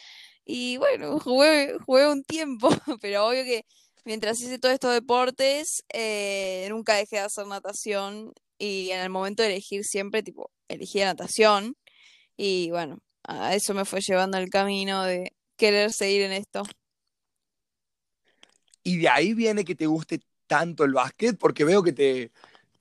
Y 0.44 0.76
bueno, 0.78 1.18
jugué, 1.20 1.76
jugué 1.84 2.08
un 2.08 2.22
tiempo, 2.24 2.68
pero 3.00 3.26
obvio 3.26 3.44
que 3.44 3.64
mientras 4.04 4.40
hice 4.40 4.58
todos 4.58 4.74
estos 4.74 4.92
deportes, 4.92 5.84
eh, 5.92 6.66
nunca 6.70 6.94
dejé 6.94 7.16
de 7.16 7.22
hacer 7.22 7.46
natación 7.46 8.32
y 8.58 8.90
en 8.90 9.00
el 9.00 9.10
momento 9.10 9.42
de 9.42 9.50
elegir 9.50 9.84
siempre, 9.84 10.22
tipo, 10.22 10.50
elegí 10.68 11.00
natación 11.00 11.76
y 12.36 12.70
bueno, 12.70 12.98
a 13.24 13.54
eso 13.54 13.74
me 13.74 13.84
fue 13.84 14.00
llevando 14.00 14.38
el 14.38 14.50
camino 14.50 15.04
de 15.04 15.32
querer 15.56 15.92
seguir 15.92 16.22
en 16.22 16.32
esto. 16.32 16.62
Y 18.82 18.98
de 18.98 19.08
ahí 19.08 19.34
viene 19.34 19.64
que 19.64 19.74
te 19.74 19.86
guste 19.86 20.20
tanto 20.46 20.84
el 20.84 20.92
básquet, 20.92 21.36
porque 21.36 21.64
veo 21.64 21.82
que 21.82 21.92
te, 21.92 22.30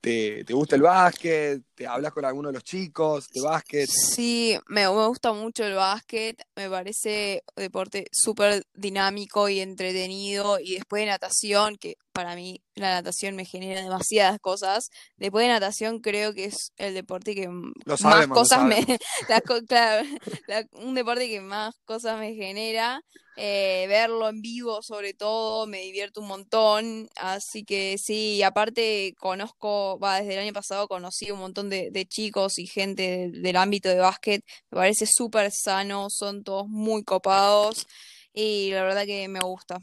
te, 0.06 0.52
gusta 0.52 0.76
el 0.76 0.82
básquet, 0.82 1.62
te 1.76 1.86
hablas 1.86 2.12
con 2.12 2.24
alguno 2.24 2.48
de 2.48 2.54
los 2.54 2.64
chicos 2.64 3.28
de 3.28 3.42
básquet. 3.42 3.88
Sí, 3.88 4.58
me, 4.66 4.88
me 4.88 5.06
gusta 5.06 5.32
mucho 5.32 5.64
el 5.64 5.74
básquet, 5.74 6.42
me 6.56 6.70
parece 6.70 7.44
un 7.54 7.62
deporte 7.62 8.06
súper 8.10 8.64
dinámico 8.74 9.48
y 9.48 9.60
entretenido. 9.60 10.58
Y 10.58 10.74
después 10.74 11.02
de 11.02 11.06
natación, 11.06 11.76
que 11.76 11.96
para 12.16 12.34
mí 12.34 12.62
la 12.74 12.90
natación 12.94 13.36
me 13.36 13.44
genera 13.44 13.82
demasiadas 13.82 14.38
cosas. 14.40 14.88
Después 15.18 15.44
de 15.44 15.52
natación 15.52 16.00
creo 16.00 16.32
que 16.32 16.46
es 16.46 16.72
el 16.78 16.94
deporte 16.94 17.34
que 17.34 17.46
más 17.48 18.26
cosas 18.28 18.64
me... 18.64 18.76
un 20.72 20.94
deporte 20.94 21.28
que 21.28 21.42
más 21.42 21.74
cosas 21.84 22.18
me 22.18 22.34
genera. 22.34 23.02
Eh, 23.38 23.84
verlo 23.86 24.30
en 24.30 24.40
vivo 24.40 24.80
sobre 24.80 25.12
todo 25.12 25.66
me 25.66 25.82
divierto 25.82 26.22
un 26.22 26.28
montón. 26.28 27.08
Así 27.16 27.64
que 27.64 27.96
sí, 27.98 28.42
aparte 28.42 29.14
conozco, 29.18 29.98
va, 29.98 30.20
desde 30.20 30.34
el 30.34 30.40
año 30.40 30.52
pasado 30.54 30.88
conocí 30.88 31.30
un 31.30 31.40
montón 31.40 31.65
de, 31.68 32.06
chicos 32.06 32.58
y 32.58 32.66
gente 32.66 33.30
del, 33.32 33.56
ámbito 33.56 33.88
de 33.88 33.98
básquet. 33.98 34.44
Me 34.70 34.76
parece 34.76 35.06
súper 35.06 35.50
sano, 35.52 36.08
son 36.10 36.44
todos 36.44 36.68
muy 36.68 37.04
copados 37.04 37.86
y 38.32 38.70
la 38.72 38.82
verdad 38.82 39.06
que 39.06 39.28
me 39.28 39.40
gusta. 39.40 39.80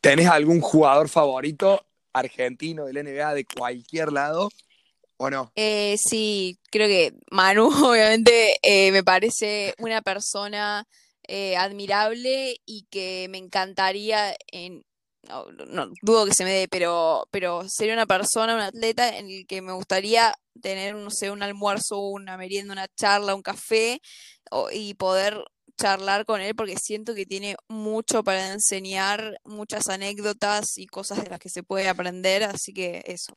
¿Tenés 0.00 0.28
algún 0.28 0.60
jugador 0.60 1.08
favorito 1.08 1.84
argentino 2.12 2.86
del 2.86 2.98
NBA 2.98 3.34
de 3.34 3.44
cualquier 3.44 4.12
lado 4.12 4.50
o 5.16 5.30
no? 5.30 5.52
Eh, 5.54 5.96
sí, 5.98 6.58
creo 6.70 6.88
que 6.88 7.14
Manu, 7.30 7.68
obviamente, 7.90 8.56
eh, 8.62 8.92
me 8.92 9.02
parece 9.02 9.74
una 9.78 10.02
persona 10.02 10.86
eh, 11.28 11.56
admirable 11.56 12.60
y 12.64 12.86
que 12.90 13.26
me 13.30 13.38
encantaría 13.38 14.36
en 14.52 14.84
no, 15.68 15.90
dudo 16.02 16.26
que 16.26 16.34
se 16.34 16.44
me 16.44 16.52
dé, 16.52 16.68
pero, 16.68 17.28
pero 17.30 17.68
sería 17.68 17.94
una 17.94 18.06
persona, 18.06 18.54
un 18.54 18.60
atleta 18.60 19.16
en 19.16 19.28
el 19.28 19.46
que 19.46 19.62
me 19.62 19.72
gustaría 19.72 20.34
tener, 20.60 20.94
no 20.94 21.10
sé, 21.10 21.30
un 21.30 21.42
almuerzo, 21.42 22.00
una 22.00 22.36
merienda, 22.36 22.72
una 22.72 22.88
charla, 22.88 23.34
un 23.34 23.42
café 23.42 24.00
y 24.72 24.94
poder 24.94 25.42
charlar 25.76 26.24
con 26.24 26.40
él 26.40 26.54
porque 26.54 26.76
siento 26.76 27.14
que 27.14 27.26
tiene 27.26 27.56
mucho 27.68 28.24
para 28.24 28.52
enseñar, 28.52 29.38
muchas 29.44 29.88
anécdotas 29.88 30.78
y 30.78 30.86
cosas 30.86 31.22
de 31.22 31.30
las 31.30 31.38
que 31.38 31.50
se 31.50 31.62
puede 31.62 31.88
aprender, 31.88 32.44
así 32.44 32.72
que 32.72 33.02
eso. 33.06 33.36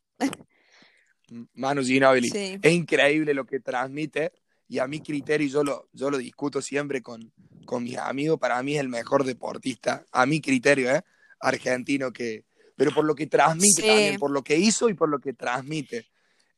Manu 1.54 1.82
Ginobili. 1.82 2.30
Es 2.34 2.72
increíble 2.72 3.34
lo 3.34 3.44
que 3.44 3.60
transmite 3.60 4.32
y 4.68 4.78
a 4.78 4.86
mi 4.86 5.00
criterio, 5.00 5.48
yo 5.48 5.64
lo, 5.64 5.88
yo 5.92 6.10
lo 6.10 6.18
discuto 6.18 6.62
siempre 6.62 7.02
con, 7.02 7.32
con 7.66 7.82
mis 7.82 7.98
amigos, 7.98 8.38
para 8.38 8.62
mí 8.62 8.74
es 8.74 8.80
el 8.80 8.88
mejor 8.88 9.24
deportista, 9.24 10.06
a 10.12 10.26
mi 10.26 10.40
criterio, 10.40 10.94
¿eh? 10.94 11.02
Argentino 11.40 12.12
que... 12.12 12.44
Pero 12.76 12.92
por 12.92 13.04
lo 13.04 13.14
que 13.14 13.26
transmite 13.26 13.82
también, 13.82 14.18
por 14.18 14.30
lo 14.30 14.42
que 14.42 14.56
hizo 14.56 14.88
y 14.88 14.94
por 14.94 15.10
lo 15.10 15.18
que 15.18 15.34
transmite. 15.34 16.08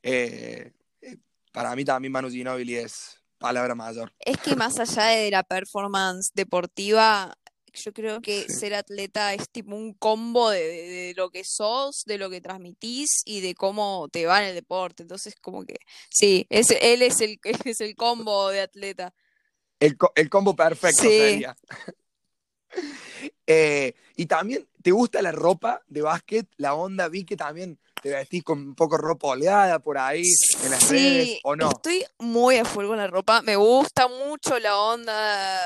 Eh, 0.02 0.70
eh, 1.00 1.16
para 1.50 1.74
mí 1.74 1.84
también 1.84 2.12
Manu 2.12 2.30
Ginobili 2.30 2.76
es, 2.76 3.20
palabra 3.38 3.74
mayor. 3.74 4.12
Es 4.20 4.38
que 4.38 4.54
más 4.54 4.78
allá 4.78 5.06
de 5.06 5.30
la 5.32 5.42
performance 5.42 6.30
deportiva, 6.32 7.36
yo 7.74 7.92
creo 7.92 8.20
que 8.20 8.48
ser 8.48 8.74
atleta 8.74 9.34
es 9.34 9.50
tipo 9.50 9.74
un 9.74 9.94
combo 9.94 10.50
de, 10.50 11.12
lo 11.16 11.30
que 11.30 11.42
sos, 11.44 12.04
de 12.06 12.18
lo 12.18 12.30
que 12.30 12.40
transmitís 12.40 13.22
y 13.24 13.40
de 13.40 13.54
cómo 13.54 14.08
te 14.10 14.26
va 14.26 14.42
en 14.42 14.50
el 14.50 14.54
deporte. 14.54 15.02
Entonces, 15.02 15.34
como 15.40 15.64
que 15.64 15.76
sí, 16.10 16.46
es, 16.50 16.70
él 16.80 17.02
es 17.02 17.20
el, 17.20 17.38
es 17.64 17.80
el 17.80 17.96
combo 17.96 18.48
de 18.48 18.60
atleta. 18.60 19.14
El, 19.80 19.96
combo 20.30 20.54
perfecto 20.54 21.02
sería. 21.02 21.56
Eh, 23.46 23.94
y 24.16 24.26
también, 24.26 24.66
¿te 24.82 24.90
gusta 24.90 25.22
la 25.22 25.32
ropa 25.32 25.82
de 25.88 26.02
básquet? 26.02 26.46
La 26.56 26.74
onda, 26.74 27.08
vi 27.08 27.24
que 27.24 27.36
también 27.36 27.78
te 28.02 28.10
vestís 28.10 28.42
con 28.42 28.58
un 28.58 28.74
poco 28.74 28.96
ropa 28.96 29.28
oleada 29.28 29.78
por 29.78 29.96
ahí 29.96 30.24
en 30.64 30.70
las 30.70 30.90
redes, 30.90 31.38
¿o 31.44 31.54
no? 31.54 31.70
Estoy 31.70 32.04
muy 32.18 32.56
a 32.56 32.64
fuego 32.64 32.90
con 32.90 32.98
la 32.98 33.06
ropa. 33.06 33.42
Me 33.42 33.56
gusta 33.56 34.08
mucho 34.08 34.58
la 34.58 34.76
onda 34.76 35.60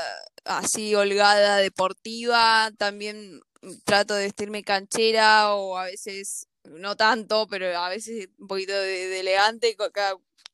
así 0.45 0.95
holgada, 0.95 1.57
deportiva. 1.57 2.71
También 2.77 3.41
trato 3.85 4.15
de 4.15 4.25
vestirme 4.25 4.63
canchera 4.63 5.55
o 5.55 5.79
a 5.79 5.85
veces 5.85 6.49
no 6.65 6.97
tanto, 6.97 7.47
pero 7.49 7.77
a 7.79 7.89
veces 7.89 8.29
un 8.39 8.47
poquito 8.47 8.73
de, 8.73 9.21
elegante 9.21 9.77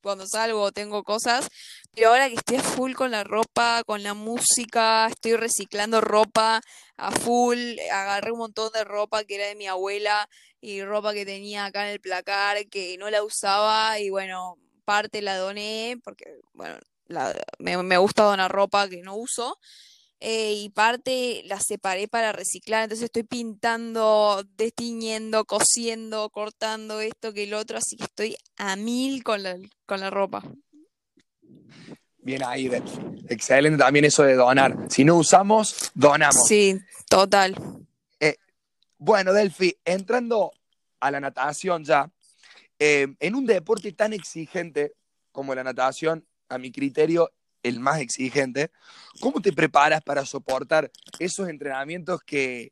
cuando 0.01 0.25
salgo 0.25 0.71
tengo 0.71 1.03
cosas. 1.03 1.49
Pero 1.95 2.09
ahora 2.09 2.27
que 2.27 2.35
estoy 2.35 2.57
a 2.57 2.63
full 2.63 2.93
con 2.93 3.11
la 3.11 3.23
ropa, 3.23 3.83
con 3.85 4.01
la 4.01 4.15
música, 4.15 5.07
estoy 5.07 5.35
reciclando 5.35 6.01
ropa 6.01 6.59
a 6.97 7.11
full, 7.11 7.77
agarré 7.91 8.31
un 8.31 8.39
montón 8.39 8.71
de 8.73 8.83
ropa 8.83 9.23
que 9.23 9.35
era 9.35 9.47
de 9.47 9.55
mi 9.55 9.67
abuela 9.67 10.27
y 10.59 10.83
ropa 10.83 11.13
que 11.13 11.25
tenía 11.25 11.65
acá 11.65 11.85
en 11.85 11.93
el 11.93 11.99
placar 11.99 12.65
que 12.67 12.97
no 12.97 13.11
la 13.11 13.23
usaba 13.23 13.99
y 13.99 14.09
bueno, 14.09 14.57
parte 14.85 15.21
la 15.21 15.37
doné 15.37 15.99
porque, 16.03 16.39
bueno, 16.53 16.79
me, 17.59 17.97
gusta 17.97 18.23
donar 18.23 18.51
ropa 18.51 18.89
que 18.89 19.01
no 19.01 19.15
uso. 19.15 19.59
Eh, 20.19 20.53
y 20.53 20.69
parte 20.69 21.43
la 21.45 21.59
separé 21.59 22.07
para 22.07 22.31
reciclar, 22.31 22.83
entonces 22.83 23.05
estoy 23.05 23.23
pintando, 23.23 24.43
destiñendo, 24.55 25.43
cosiendo, 25.45 26.29
cortando 26.29 27.01
esto 27.01 27.33
que 27.33 27.43
el 27.43 27.53
otro, 27.53 27.77
así 27.77 27.97
que 27.97 28.05
estoy 28.05 28.37
a 28.55 28.77
mil 28.77 29.23
con 29.23 29.43
la, 29.43 29.57
con 29.85 29.99
la 29.99 30.09
ropa. 30.09 30.41
Bien 32.19 32.41
ahí, 32.43 32.69
Delphi. 32.69 32.99
Excelente 33.27 33.77
también 33.77 34.05
eso 34.05 34.23
de 34.23 34.35
donar. 34.35 34.75
Si 34.89 35.03
no 35.03 35.15
usamos, 35.17 35.91
donamos. 35.93 36.47
Sí, 36.47 36.79
total. 37.09 37.55
Eh, 38.19 38.37
bueno, 38.97 39.33
Delphi, 39.33 39.75
entrando 39.83 40.51
a 41.01 41.11
la 41.11 41.19
natación 41.19 41.83
ya, 41.83 42.09
eh, 42.79 43.07
en 43.19 43.35
un 43.35 43.45
deporte 43.45 43.91
tan 43.91 44.13
exigente 44.13 44.93
como 45.31 45.53
la 45.53 45.63
natación, 45.63 46.25
a 46.47 46.57
mi 46.57 46.71
criterio, 46.71 47.31
el 47.63 47.79
más 47.79 47.99
exigente, 47.99 48.71
¿cómo 49.19 49.41
te 49.41 49.51
preparas 49.51 50.01
para 50.01 50.25
soportar 50.25 50.91
esos 51.19 51.49
entrenamientos 51.49 52.21
que 52.23 52.71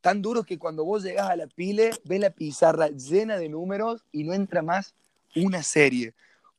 tan 0.00 0.22
duros 0.22 0.46
que 0.46 0.58
cuando 0.58 0.84
vos 0.84 1.02
llegas 1.02 1.28
a 1.28 1.36
la 1.36 1.46
pile, 1.46 1.90
ves 2.04 2.20
la 2.20 2.30
pizarra 2.30 2.88
llena 2.88 3.36
de 3.36 3.48
números 3.48 4.04
y 4.12 4.24
no 4.24 4.32
entra 4.32 4.62
más 4.62 4.94
una 5.34 5.62
serie? 5.62 6.14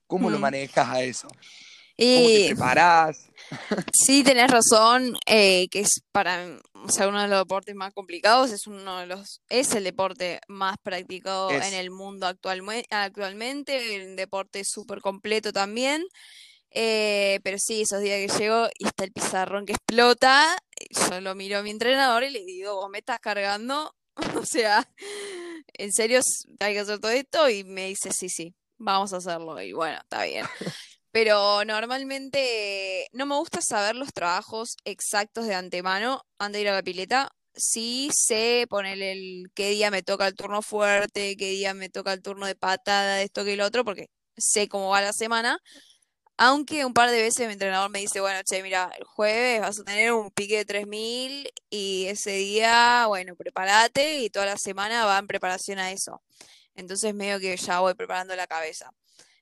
¿Cómo 0.10 0.32
lo 0.32 0.40
mm. 0.40 0.42
manejas 0.42 0.90
a 0.90 1.04
eso? 1.04 1.28
¿Cómo 1.28 2.28
te 2.28 2.48
preparás? 2.48 3.30
Sí, 3.94 4.24
tenés 4.24 4.50
razón, 4.50 5.16
eh, 5.28 5.68
que 5.70 5.82
es 5.82 6.02
para 6.12 6.44
uno 6.44 7.22
de 7.22 7.28
los 7.28 7.40
deportes 7.40 7.76
más 7.76 7.94
complicados, 7.94 8.52
es 8.52 8.66
uno 8.66 9.00
de 9.00 9.06
los, 9.06 9.42
es 9.50 9.76
el 9.76 9.84
deporte 9.84 10.42
más 10.48 10.78
practicado 10.82 11.52
en 11.52 11.74
el 11.76 11.92
mundo 11.92 12.26
actualmente, 12.26 13.96
el 13.96 14.16
deporte 14.16 14.64
súper 14.66 15.00
completo 15.02 15.54
también. 15.54 16.04
Eh, 16.72 17.40
pero 17.44 17.58
sí, 17.60 17.82
esos 17.82 18.02
días 18.02 18.20
que 18.20 18.40
llego 18.40 18.68
y 18.80 18.88
está 18.88 19.04
el 19.04 19.12
pizarrón 19.12 19.68
que 19.68 19.74
explota, 19.74 20.58
yo 20.90 21.22
lo 21.22 21.36
miro 21.36 21.60
a 21.60 21.64
mi 21.64 21.70
entrenador 21.70 22.24
y 22.24 22.32
le 22.32 22.44
digo, 22.46 22.76
vos 22.76 22.90
me 22.90 23.00
estás 23.00 23.20
cargando 23.20 23.94
O 24.42 24.46
sea, 24.46 24.88
¿en 25.74 25.92
serio 25.92 26.20
hay 26.60 26.74
que 26.74 26.80
hacer 26.80 27.00
todo 27.00 27.12
esto? 27.12 27.50
Y 27.50 27.64
me 27.64 27.88
dice, 27.88 28.12
sí, 28.12 28.30
sí, 28.30 28.56
vamos 28.80 29.14
a 29.14 29.18
hacerlo. 29.18 29.62
Y 29.62 29.74
bueno, 29.74 30.00
está 30.02 30.24
bien. 30.24 30.46
Pero 31.12 31.66
normalmente 31.66 33.08
no 33.14 33.26
me 33.26 33.36
gusta 33.36 33.62
saber 33.62 33.96
los 33.96 34.14
trabajos 34.14 34.76
exactos 34.86 35.48
de 35.48 35.56
antemano 35.56 36.24
antes 36.40 36.60
de 36.60 36.62
ir 36.62 36.70
a 36.70 36.74
la 36.74 36.84
pileta. 36.84 37.32
Sí 37.56 38.10
sé 38.14 38.68
poner 38.70 39.02
el 39.02 39.46
qué 39.56 39.70
día 39.70 39.92
me 39.92 40.04
toca 40.04 40.28
el 40.28 40.36
turno 40.36 40.62
fuerte, 40.62 41.36
qué 41.36 41.50
día 41.50 41.74
me 41.74 41.90
toca 41.90 42.14
el 42.14 42.22
turno 42.22 42.46
de 42.46 42.56
patada, 42.56 43.22
esto 43.22 43.44
que 43.44 43.54
el 43.54 43.62
otro, 43.62 43.84
porque 43.84 44.08
sé 44.38 44.68
cómo 44.68 44.90
va 44.90 45.02
la 45.02 45.14
semana. 45.14 45.60
Aunque 46.38 46.86
un 46.86 46.94
par 46.94 47.12
de 47.12 47.22
veces 47.22 47.48
mi 47.48 47.54
entrenador 47.54 47.90
me 47.92 48.00
dice, 48.00 48.22
bueno, 48.22 48.40
che, 48.46 48.64
mira, 48.64 48.92
el 48.98 49.04
jueves 49.04 49.62
vas 49.62 49.80
a 49.80 49.84
tener 49.84 50.14
un 50.14 50.32
pique 50.32 50.58
de 50.58 50.66
3000 50.66 51.52
y 51.70 52.06
ese 52.08 52.32
día, 52.32 53.06
bueno, 53.08 53.36
prepárate 53.36 54.20
y 54.20 54.30
toda 54.30 54.46
la 54.46 54.58
semana 54.58 55.06
va 55.06 55.18
en 55.20 55.28
preparación 55.28 55.80
a 55.80 55.92
eso. 55.92 56.22
Entonces 56.80 57.14
medio 57.14 57.40
que 57.40 57.56
ya 57.58 57.80
voy 57.82 57.94
preparando 57.94 58.36
la 58.36 58.48
cabeza. 58.48 58.92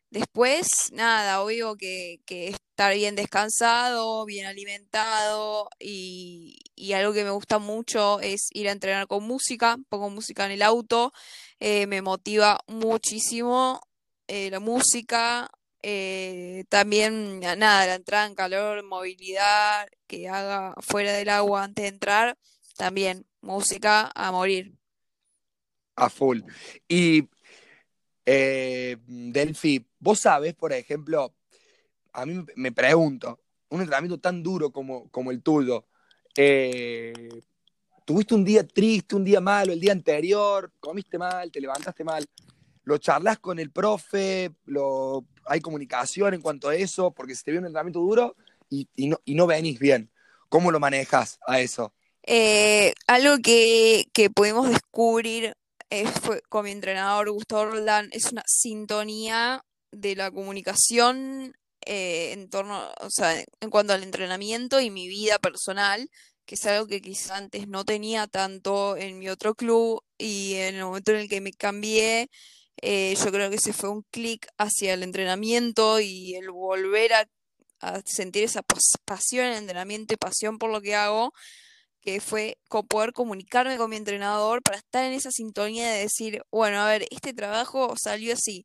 Después, 0.09 0.91
nada, 0.93 1.41
obvio 1.41 1.75
que, 1.75 2.21
estar 2.27 2.93
bien 2.93 3.15
descansado, 3.15 4.25
bien 4.25 4.45
alimentado 4.45 5.69
y, 5.79 6.59
y, 6.75 6.93
algo 6.93 7.11
que 7.13 7.25
me 7.25 7.31
gusta 7.31 7.59
mucho 7.59 8.21
es 8.21 8.47
ir 8.53 8.69
a 8.69 8.71
entrenar 8.71 9.07
con 9.07 9.23
música, 9.25 9.77
pongo 9.89 10.09
música 10.09 10.45
en 10.45 10.51
el 10.51 10.61
auto, 10.61 11.11
eh, 11.59 11.87
me 11.87 12.01
motiva 12.01 12.59
muchísimo 12.67 13.81
eh, 14.27 14.49
la 14.49 14.59
música, 14.59 15.49
eh, 15.81 16.65
también 16.69 17.39
nada, 17.39 17.85
la 17.85 17.95
entrada 17.95 18.27
en 18.27 18.35
calor, 18.35 18.83
movilidad, 18.83 19.87
que 20.07 20.29
haga 20.29 20.73
fuera 20.81 21.13
del 21.13 21.29
agua 21.29 21.63
antes 21.63 21.83
de 21.83 21.89
entrar, 21.89 22.37
también 22.77 23.25
música 23.41 24.11
a 24.15 24.31
morir. 24.31 24.77
A 25.97 26.09
full. 26.09 26.41
Y 26.87 27.27
eh, 28.25 28.97
Delphi, 29.05 29.85
vos 29.99 30.19
sabes, 30.19 30.53
por 30.53 30.71
ejemplo, 30.71 31.33
a 32.13 32.25
mí 32.25 32.45
me 32.55 32.71
pregunto, 32.71 33.39
un 33.69 33.81
entrenamiento 33.81 34.19
tan 34.19 34.41
duro 34.41 34.71
como, 34.71 35.09
como 35.09 35.31
el 35.31 35.41
tuyo, 35.41 35.85
eh, 36.35 37.29
tuviste 38.05 38.35
un 38.35 38.45
día 38.45 38.65
triste, 38.65 39.15
un 39.15 39.23
día 39.23 39.41
malo, 39.41 39.73
el 39.73 39.79
día 39.79 39.91
anterior, 39.91 40.71
comiste 40.79 41.17
mal, 41.17 41.51
te 41.51 41.59
levantaste 41.59 42.03
mal, 42.03 42.25
lo 42.83 42.97
charlas 42.99 43.39
con 43.39 43.59
el 43.59 43.71
profe, 43.71 44.51
lo, 44.65 45.25
hay 45.45 45.59
comunicación 45.61 46.33
en 46.33 46.41
cuanto 46.41 46.69
a 46.69 46.75
eso, 46.75 47.11
porque 47.11 47.35
se 47.35 47.43
te 47.43 47.51
viene 47.51 47.65
un 47.65 47.67
entrenamiento 47.67 47.99
duro 47.99 48.35
y, 48.69 48.87
no, 49.07 49.19
y 49.25 49.35
no 49.35 49.47
venís 49.47 49.79
bien. 49.79 50.11
¿Cómo 50.47 50.71
lo 50.71 50.79
manejas 50.79 51.39
a 51.45 51.59
eso? 51.59 51.93
Eh, 52.23 52.93
algo 53.07 53.37
que, 53.41 54.07
que 54.13 54.29
descubrir 54.29 55.55
fue 56.21 56.41
con 56.49 56.65
mi 56.65 56.71
entrenador 56.71 57.31
Gustavo 57.31 57.65
Roldán, 57.65 58.09
es 58.11 58.31
una 58.31 58.43
sintonía 58.45 59.63
de 59.91 60.15
la 60.15 60.31
comunicación 60.31 61.53
eh, 61.85 62.33
en 62.33 62.49
torno, 62.49 62.91
o 62.99 63.09
sea, 63.09 63.43
en 63.61 63.69
cuanto 63.69 63.93
al 63.93 64.03
entrenamiento 64.03 64.81
y 64.81 64.89
mi 64.91 65.07
vida 65.07 65.39
personal, 65.39 66.09
que 66.45 66.55
es 66.55 66.65
algo 66.65 66.87
que 66.87 67.01
quizás 67.01 67.31
antes 67.31 67.67
no 67.67 67.85
tenía 67.85 68.27
tanto 68.27 68.97
en 68.97 69.19
mi 69.19 69.29
otro 69.29 69.55
club 69.55 70.03
y 70.17 70.55
en 70.55 70.75
el 70.75 70.85
momento 70.85 71.11
en 71.11 71.19
el 71.19 71.29
que 71.29 71.41
me 71.41 71.53
cambié, 71.53 72.29
eh, 72.81 73.15
yo 73.15 73.31
creo 73.31 73.49
que 73.49 73.55
ese 73.57 73.73
fue 73.73 73.89
un 73.89 74.03
clic 74.11 74.47
hacia 74.57 74.93
el 74.93 75.03
entrenamiento 75.03 75.99
y 75.99 76.35
el 76.35 76.51
volver 76.51 77.13
a, 77.13 77.29
a 77.79 78.01
sentir 78.05 78.43
esa 78.43 78.63
pasión 79.05 79.45
en 79.45 79.51
el 79.53 79.57
entrenamiento 79.59 80.13
y 80.13 80.17
pasión 80.17 80.57
por 80.57 80.71
lo 80.71 80.81
que 80.81 80.95
hago 80.95 81.33
que 82.07 82.21
fue 82.21 82.57
poder 82.87 83.11
comunicarme 83.11 83.75
con 83.75 83.89
mi 83.89 83.97
entrenador 83.97 84.61
para 84.63 84.77
estar 84.77 85.03
en 85.03 85.11
esa 85.11 85.29
sintonía 85.29 85.91
de 85.91 86.03
decir, 86.03 86.41
bueno, 86.49 86.79
a 86.79 86.87
ver, 86.87 87.05
este 87.11 87.33
trabajo 87.33 87.95
salió 88.01 88.33
así. 88.33 88.63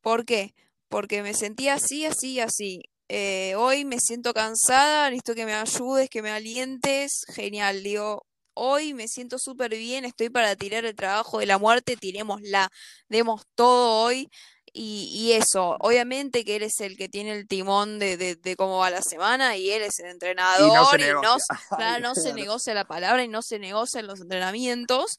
¿Por 0.00 0.24
qué? 0.24 0.54
Porque 0.88 1.22
me 1.22 1.34
sentía 1.34 1.74
así, 1.74 2.06
así, 2.06 2.40
así. 2.40 2.80
Eh, 3.08 3.56
hoy 3.58 3.84
me 3.84 3.98
siento 4.00 4.32
cansada, 4.32 5.10
necesito 5.10 5.34
que 5.34 5.44
me 5.44 5.52
ayudes, 5.52 6.08
que 6.08 6.22
me 6.22 6.30
alientes. 6.30 7.26
Genial, 7.34 7.82
digo, 7.82 8.24
hoy 8.54 8.94
me 8.94 9.06
siento 9.06 9.38
súper 9.38 9.72
bien, 9.72 10.06
estoy 10.06 10.30
para 10.30 10.56
tirar 10.56 10.86
el 10.86 10.94
trabajo 10.94 11.40
de 11.40 11.46
la 11.46 11.58
muerte, 11.58 11.98
tirémosla, 11.98 12.70
demos 13.06 13.42
todo 13.54 14.02
hoy. 14.02 14.30
Y, 14.74 15.10
y, 15.12 15.32
eso, 15.32 15.76
obviamente 15.80 16.46
que 16.46 16.56
él 16.56 16.62
es 16.62 16.80
el 16.80 16.96
que 16.96 17.10
tiene 17.10 17.32
el 17.32 17.46
timón 17.46 17.98
de, 17.98 18.16
de, 18.16 18.36
de, 18.36 18.56
cómo 18.56 18.78
va 18.78 18.88
la 18.88 19.02
semana 19.02 19.54
y 19.54 19.70
él 19.70 19.82
es 19.82 19.98
el 19.98 20.06
entrenador 20.06 20.66
y 20.66 20.72
no 20.72 20.86
se, 20.86 20.96
y 21.10 21.12
no, 21.12 21.36
claro, 21.76 22.00
no 22.00 22.14
se 22.14 22.32
negocia 22.32 22.72
la 22.72 22.86
palabra 22.86 23.22
y 23.22 23.28
no 23.28 23.42
se 23.42 23.58
negocian 23.58 24.06
los 24.06 24.22
entrenamientos, 24.22 25.18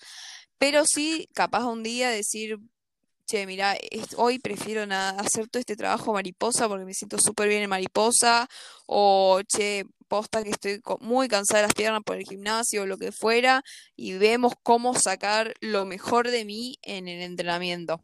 pero 0.57 0.85
sí 0.85 1.29
capaz 1.35 1.65
un 1.65 1.83
día 1.83 2.09
decir, 2.09 2.57
che, 3.27 3.45
mira, 3.45 3.77
hoy 4.17 4.39
prefiero 4.39 4.87
nada, 4.87 5.19
hacer 5.21 5.47
todo 5.47 5.59
este 5.59 5.75
trabajo 5.75 6.13
mariposa 6.13 6.67
porque 6.67 6.85
me 6.85 6.95
siento 6.95 7.19
súper 7.19 7.47
bien 7.47 7.61
en 7.61 7.69
mariposa, 7.69 8.47
o 8.87 9.41
che, 9.43 9.85
posta 10.07 10.43
que 10.43 10.49
estoy 10.49 10.81
muy 10.99 11.27
cansada 11.27 11.61
de 11.61 11.67
las 11.67 11.75
piernas 11.75 12.01
por 12.03 12.17
el 12.17 12.23
gimnasio 12.23 12.83
o 12.83 12.85
lo 12.87 12.97
que 12.97 13.11
fuera, 13.11 13.63
y 13.95 14.13
vemos 14.13 14.53
cómo 14.63 14.95
sacar 14.95 15.53
lo 15.61 15.85
mejor 15.85 16.31
de 16.31 16.43
mí 16.43 16.79
en 16.81 17.07
el 17.07 17.21
entrenamiento 17.21 18.01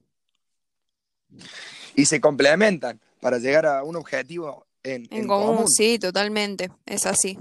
y 1.96 2.06
se 2.06 2.22
complementan 2.22 3.00
para 3.20 3.38
llegar 3.38 3.66
a 3.66 3.84
un 3.84 3.96
objetivo 3.96 4.66
en, 4.84 5.08
en, 5.12 5.22
en 5.22 5.28
común, 5.28 5.56
común. 5.56 5.68
Sí, 5.68 6.00
totalmente, 6.00 6.72
es 6.86 7.06
así. 7.06 7.38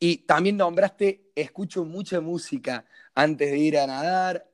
Y 0.00 0.18
también 0.18 0.56
nombraste, 0.56 1.30
escucho 1.34 1.84
mucha 1.84 2.20
música 2.20 2.84
antes 3.14 3.50
de 3.50 3.58
ir 3.58 3.78
a 3.78 3.86
nadar, 3.86 4.48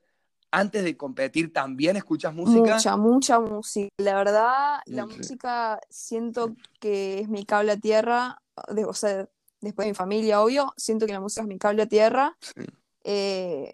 antes 0.50 0.84
de 0.84 0.96
competir 0.96 1.52
también 1.52 1.96
escuchas 1.96 2.34
música. 2.34 2.74
Mucha, 2.74 2.96
mucha 2.96 3.40
música. 3.40 3.88
La 3.98 4.14
verdad, 4.14 4.80
okay. 4.80 4.94
la 4.94 5.06
música 5.06 5.80
siento 5.88 6.54
que 6.78 7.20
es 7.20 7.28
mi 7.28 7.44
cable 7.44 7.72
a 7.72 7.76
tierra, 7.76 8.42
de, 8.68 8.84
o 8.84 8.92
sea, 8.92 9.28
después 9.60 9.86
de 9.86 9.92
mi 9.92 9.94
familia, 9.94 10.42
obvio, 10.42 10.74
siento 10.76 11.06
que 11.06 11.12
la 11.12 11.20
música 11.20 11.42
es 11.42 11.48
mi 11.48 11.58
cable 11.58 11.82
a 11.82 11.86
tierra. 11.86 12.36
Sí. 12.40 12.66
Eh, 13.04 13.72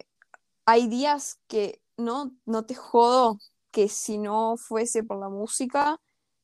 hay 0.65 0.87
días 0.87 1.39
que 1.47 1.81
no, 1.97 2.31
no 2.45 2.63
te 2.63 2.75
jodo, 2.75 3.39
que 3.71 3.87
si 3.87 4.17
no 4.17 4.57
fuese 4.57 5.03
por 5.03 5.19
la 5.19 5.29
música, 5.29 5.99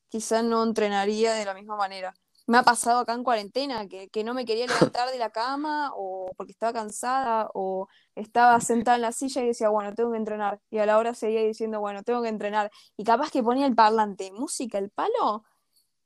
quizás 0.09 0.43
no 0.43 0.63
entrenaría 0.63 1.33
de 1.33 1.45
la 1.45 1.53
misma 1.53 1.75
manera. 1.75 2.13
Me 2.47 2.59
ha 2.59 2.63
pasado 2.63 2.99
acá 2.99 3.13
en 3.13 3.23
cuarentena 3.23 3.87
que, 3.87 4.07
que, 4.09 4.23
no 4.23 4.35
me 4.35 4.45
quería 4.45 4.67
levantar 4.67 5.09
de 5.09 5.17
la 5.17 5.31
cama 5.31 5.91
o 5.95 6.31
porque 6.37 6.51
estaba 6.51 6.73
cansada 6.73 7.49
o 7.55 7.87
estaba 8.13 8.61
sentada 8.61 8.97
en 8.97 9.01
la 9.01 9.11
silla 9.11 9.41
y 9.41 9.47
decía, 9.47 9.69
bueno, 9.69 9.93
tengo 9.95 10.11
que 10.11 10.17
entrenar. 10.17 10.59
Y 10.69 10.77
a 10.77 10.85
la 10.85 10.99
hora 10.99 11.15
seguía 11.15 11.41
diciendo, 11.41 11.79
bueno, 11.79 12.03
tengo 12.03 12.21
que 12.21 12.29
entrenar. 12.29 12.71
Y 12.97 13.03
capaz 13.03 13.31
que 13.31 13.41
ponía 13.41 13.65
el 13.65 13.73
parlante, 13.73 14.31
música, 14.31 14.77
el 14.77 14.91
palo, 14.91 15.43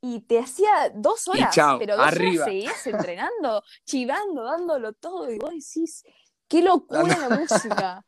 y 0.00 0.20
te 0.22 0.38
hacía 0.38 0.90
dos 0.94 1.28
horas, 1.28 1.54
chao, 1.54 1.78
pero 1.78 1.96
dos 1.96 2.06
arriba. 2.06 2.44
horas 2.44 2.54
seguías 2.54 2.86
entrenando, 2.86 3.62
chivando, 3.84 4.44
dándolo 4.44 4.94
todo. 4.94 5.30
Y 5.30 5.38
vos 5.38 5.50
decís, 5.50 6.04
qué 6.48 6.62
locura 6.62 7.28
la 7.28 7.36
música 7.36 8.06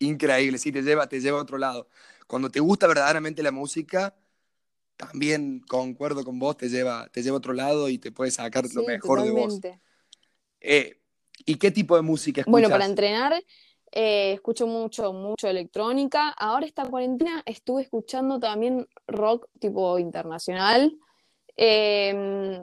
increíble, 0.00 0.58
sí, 0.58 0.72
te 0.72 0.82
lleva, 0.82 1.08
te 1.08 1.20
lleva 1.20 1.38
a 1.38 1.42
otro 1.42 1.58
lado. 1.58 1.88
Cuando 2.26 2.50
te 2.50 2.60
gusta 2.60 2.86
verdaderamente 2.86 3.42
la 3.42 3.52
música, 3.52 4.14
también 4.96 5.60
concuerdo 5.60 6.24
con 6.24 6.38
vos, 6.38 6.56
te 6.56 6.68
lleva, 6.68 7.08
te 7.08 7.22
lleva 7.22 7.36
a 7.36 7.38
otro 7.38 7.52
lado 7.52 7.88
y 7.88 7.98
te 7.98 8.12
puede 8.12 8.30
sacar 8.30 8.66
sí, 8.66 8.74
lo 8.74 8.82
mejor 8.82 9.18
totalmente. 9.18 9.68
de 9.68 9.74
vos. 9.74 9.80
Eh, 10.60 11.00
¿Y 11.46 11.56
qué 11.56 11.70
tipo 11.70 11.96
de 11.96 12.02
música 12.02 12.42
escuchas? 12.42 12.52
Bueno, 12.52 12.68
para 12.68 12.84
entrenar 12.84 13.42
eh, 13.92 14.32
escucho 14.34 14.66
mucho, 14.66 15.12
mucho 15.12 15.48
electrónica. 15.48 16.28
Ahora 16.30 16.66
esta 16.66 16.84
cuarentena 16.84 17.42
estuve 17.46 17.82
escuchando 17.82 18.38
también 18.38 18.86
rock 19.06 19.48
tipo 19.58 19.98
internacional. 19.98 20.96
Eh, 21.56 22.62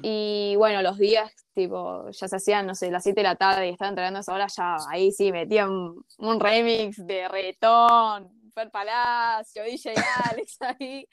y 0.00 0.54
bueno, 0.56 0.80
los 0.82 0.96
días, 0.98 1.30
tipo, 1.54 2.08
ya 2.10 2.28
se 2.28 2.36
hacían, 2.36 2.66
no 2.66 2.74
sé, 2.74 2.90
las 2.90 3.02
7 3.02 3.20
de 3.20 3.24
la 3.24 3.36
tarde 3.36 3.68
y 3.68 3.70
estaba 3.72 3.90
entrenando 3.90 4.18
a 4.18 4.20
esa 4.20 4.34
hora, 4.34 4.46
ya 4.46 4.76
ahí 4.88 5.12
sí 5.12 5.32
metía 5.32 5.68
un, 5.68 6.04
un 6.18 6.40
remix 6.40 7.04
de 7.06 7.28
reggaetón, 7.28 8.30
Fer 8.54 8.70
Palacio, 8.70 9.64
DJ 9.64 9.94
Alex 10.30 10.58
ahí. 10.60 11.06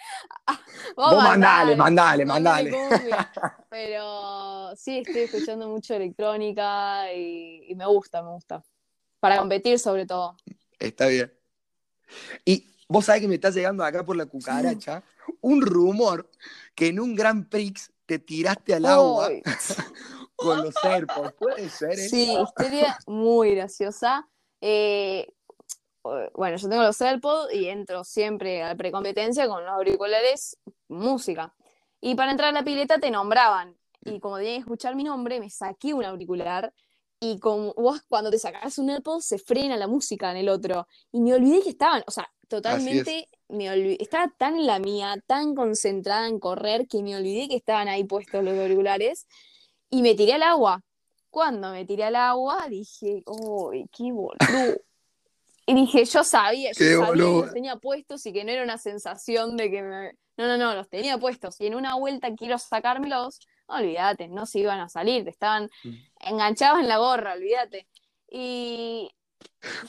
Vos, 0.96 1.14
Vos 1.14 1.24
mandale, 1.24 1.76
mandale, 1.76 2.26
mandale. 2.26 2.72
Pero 3.70 4.76
sí, 4.76 5.00
estoy 5.00 5.22
escuchando 5.22 5.68
mucho 5.68 5.96
electrónica 5.96 7.12
y, 7.14 7.66
y 7.70 7.76
me 7.76 7.86
gusta, 7.86 8.22
me 8.22 8.30
gusta. 8.30 8.64
Para 9.20 9.38
competir 9.38 9.80
sobre 9.80 10.06
todo. 10.06 10.38
Está 10.78 11.08
bien. 11.08 11.34
Y 12.46 12.66
vos 12.88 13.06
sabés 13.06 13.22
que 13.22 13.28
me 13.28 13.36
está 13.36 13.50
llegando 13.50 13.84
acá 13.84 14.06
por 14.06 14.16
la 14.16 14.26
cucaracha 14.26 15.04
un 15.42 15.62
rumor 15.62 16.30
que 16.76 16.88
en 16.88 17.00
un 17.00 17.16
Grand 17.16 17.48
Prix 17.48 17.92
te 18.10 18.18
tiraste 18.18 18.74
al 18.74 18.86
agua 18.88 19.30
con 20.36 20.64
los 20.64 20.74
AirPods. 20.84 21.34
¿Puede 21.34 21.70
ser 21.70 21.92
eso? 21.92 22.10
Sí, 22.10 22.36
historia 22.36 22.98
muy 23.06 23.54
graciosa. 23.54 24.28
Eh, 24.62 25.32
bueno, 26.34 26.58
yo 26.58 26.68
tengo 26.68 26.82
los 26.82 27.00
AirPods 27.00 27.54
y 27.54 27.68
entro 27.68 28.04
siempre 28.04 28.64
a 28.64 28.70
la 28.70 28.76
precompetencia 28.76 29.48
con 29.48 29.64
los 29.64 29.72
auriculares, 29.72 30.58
música. 30.88 31.54
Y 32.02 32.16
para 32.16 32.32
entrar 32.32 32.50
a 32.50 32.52
la 32.52 32.64
pileta 32.64 32.98
te 32.98 33.12
nombraban. 33.12 33.78
Y 34.02 34.20
como 34.20 34.38
tenía 34.38 34.54
que 34.54 34.62
escuchar 34.62 34.96
mi 34.96 35.04
nombre, 35.04 35.40
me 35.40 35.52
saqué 35.52 35.94
un 35.94 36.04
auricular 36.04 36.74
y 37.20 37.38
vos 37.40 38.02
cuando 38.08 38.32
te 38.32 38.40
sacás 38.40 38.80
un 38.80 38.90
AirPod 38.90 39.20
se 39.20 39.38
frena 39.38 39.78
la 39.78 39.86
música 39.86 40.32
en 40.32 40.38
el 40.38 40.50
otro. 40.50 40.88
Y 41.12 41.20
me 41.20 41.36
olvidé 41.36 41.62
que 41.62 41.70
estaban, 41.70 42.02
o 42.08 42.12
sea, 42.12 42.28
totalmente 42.50 43.30
me 43.48 43.72
olvidé, 43.72 43.98
estaba 44.02 44.34
tan 44.38 44.56
en 44.56 44.66
la 44.66 44.80
mía, 44.80 45.16
tan 45.26 45.56
concentrada 45.56 46.28
en 46.28 46.40
correr 46.40 46.88
que 46.88 47.02
me 47.02 47.16
olvidé 47.16 47.48
que 47.48 47.56
estaban 47.56 47.88
ahí 47.88 48.04
puestos 48.04 48.44
los 48.44 48.58
auriculares 48.58 49.28
y 49.90 50.02
me 50.02 50.16
tiré 50.16 50.34
al 50.34 50.44
agua. 50.44 50.84
Cuando 51.30 51.72
me 51.72 51.86
tiré 51.86 52.06
al 52.06 52.16
agua 52.16 52.68
dije, 52.70 53.24
¡uy, 53.26 53.88
qué 53.96 54.12
boludo! 54.12 54.36
Y 55.66 55.76
dije, 55.76 56.04
yo 56.04 56.24
sabía, 56.24 56.72
yo 56.72 57.06
sabía 57.06 57.14
que 57.14 57.20
los 57.20 57.54
tenía 57.54 57.76
puestos 57.76 58.26
y 58.26 58.34
que 58.34 58.44
no 58.44 58.52
era 58.52 58.64
una 58.64 58.80
sensación 58.80 59.56
de 59.56 59.70
que 59.70 59.84
me... 59.84 60.12
No, 60.36 60.48
no, 60.48 60.58
no, 60.58 60.74
los 60.74 60.90
tenía 60.90 61.20
puestos. 61.20 61.62
Y 61.62 61.68
en 61.68 61.76
una 61.76 61.94
vuelta 61.94 62.34
quiero 62.34 62.58
sacármelos, 62.58 63.40
olvídate, 63.68 64.30
no 64.30 64.48
se 64.48 64.60
iban 64.60 64.80
a 64.80 64.90
salir, 64.90 65.28
estaban 65.28 65.70
mm. 65.84 65.94
enganchados 66.22 66.80
en 66.80 66.88
la 66.88 66.98
gorra, 66.98 67.34
olvídate. 67.34 67.88
Y 68.32 69.12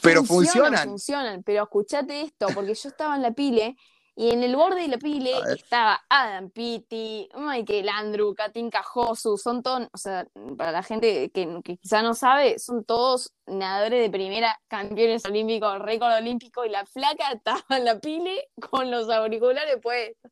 pero 0.02 0.24
funcionan. 0.24 0.88
Funcionan, 0.88 1.42
pero 1.42 1.62
escuchate 1.62 2.22
esto, 2.22 2.48
porque 2.54 2.74
yo 2.74 2.88
estaba 2.88 3.16
en 3.16 3.22
la 3.22 3.32
pile 3.32 3.76
y 4.20 4.32
en 4.32 4.42
el 4.42 4.54
borde 4.54 4.82
de 4.82 4.88
la 4.88 4.98
pile 4.98 5.32
estaba 5.56 5.98
Adam 6.10 6.50
Pitti, 6.50 7.26
Michael 7.36 7.88
Andrew, 7.88 8.34
Katinka 8.34 8.82
Josu, 8.82 9.38
son 9.38 9.62
todos, 9.62 9.88
o 9.94 9.96
sea, 9.96 10.26
para 10.58 10.72
la 10.72 10.82
gente 10.82 11.30
que, 11.30 11.60
quizá 11.80 12.02
no 12.02 12.12
sabe, 12.12 12.58
son 12.58 12.84
todos 12.84 13.32
nadadores 13.46 14.02
de 14.02 14.10
primera, 14.10 14.60
campeones 14.68 15.24
olímpicos, 15.24 15.78
récord 15.78 16.12
olímpico, 16.12 16.66
y 16.66 16.68
la 16.68 16.84
flaca 16.84 17.32
estaba 17.32 17.64
en 17.70 17.84
la 17.86 17.98
pile 17.98 18.48
con 18.70 18.90
los 18.90 19.08
auriculares 19.08 19.78
puestos. 19.80 20.30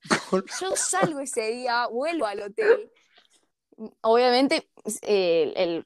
Yo 0.60 0.76
salgo 0.76 1.20
ese 1.20 1.50
día, 1.52 1.86
vuelvo 1.86 2.26
al 2.26 2.42
hotel. 2.42 2.90
Obviamente, 4.02 4.68
eh, 5.00 5.82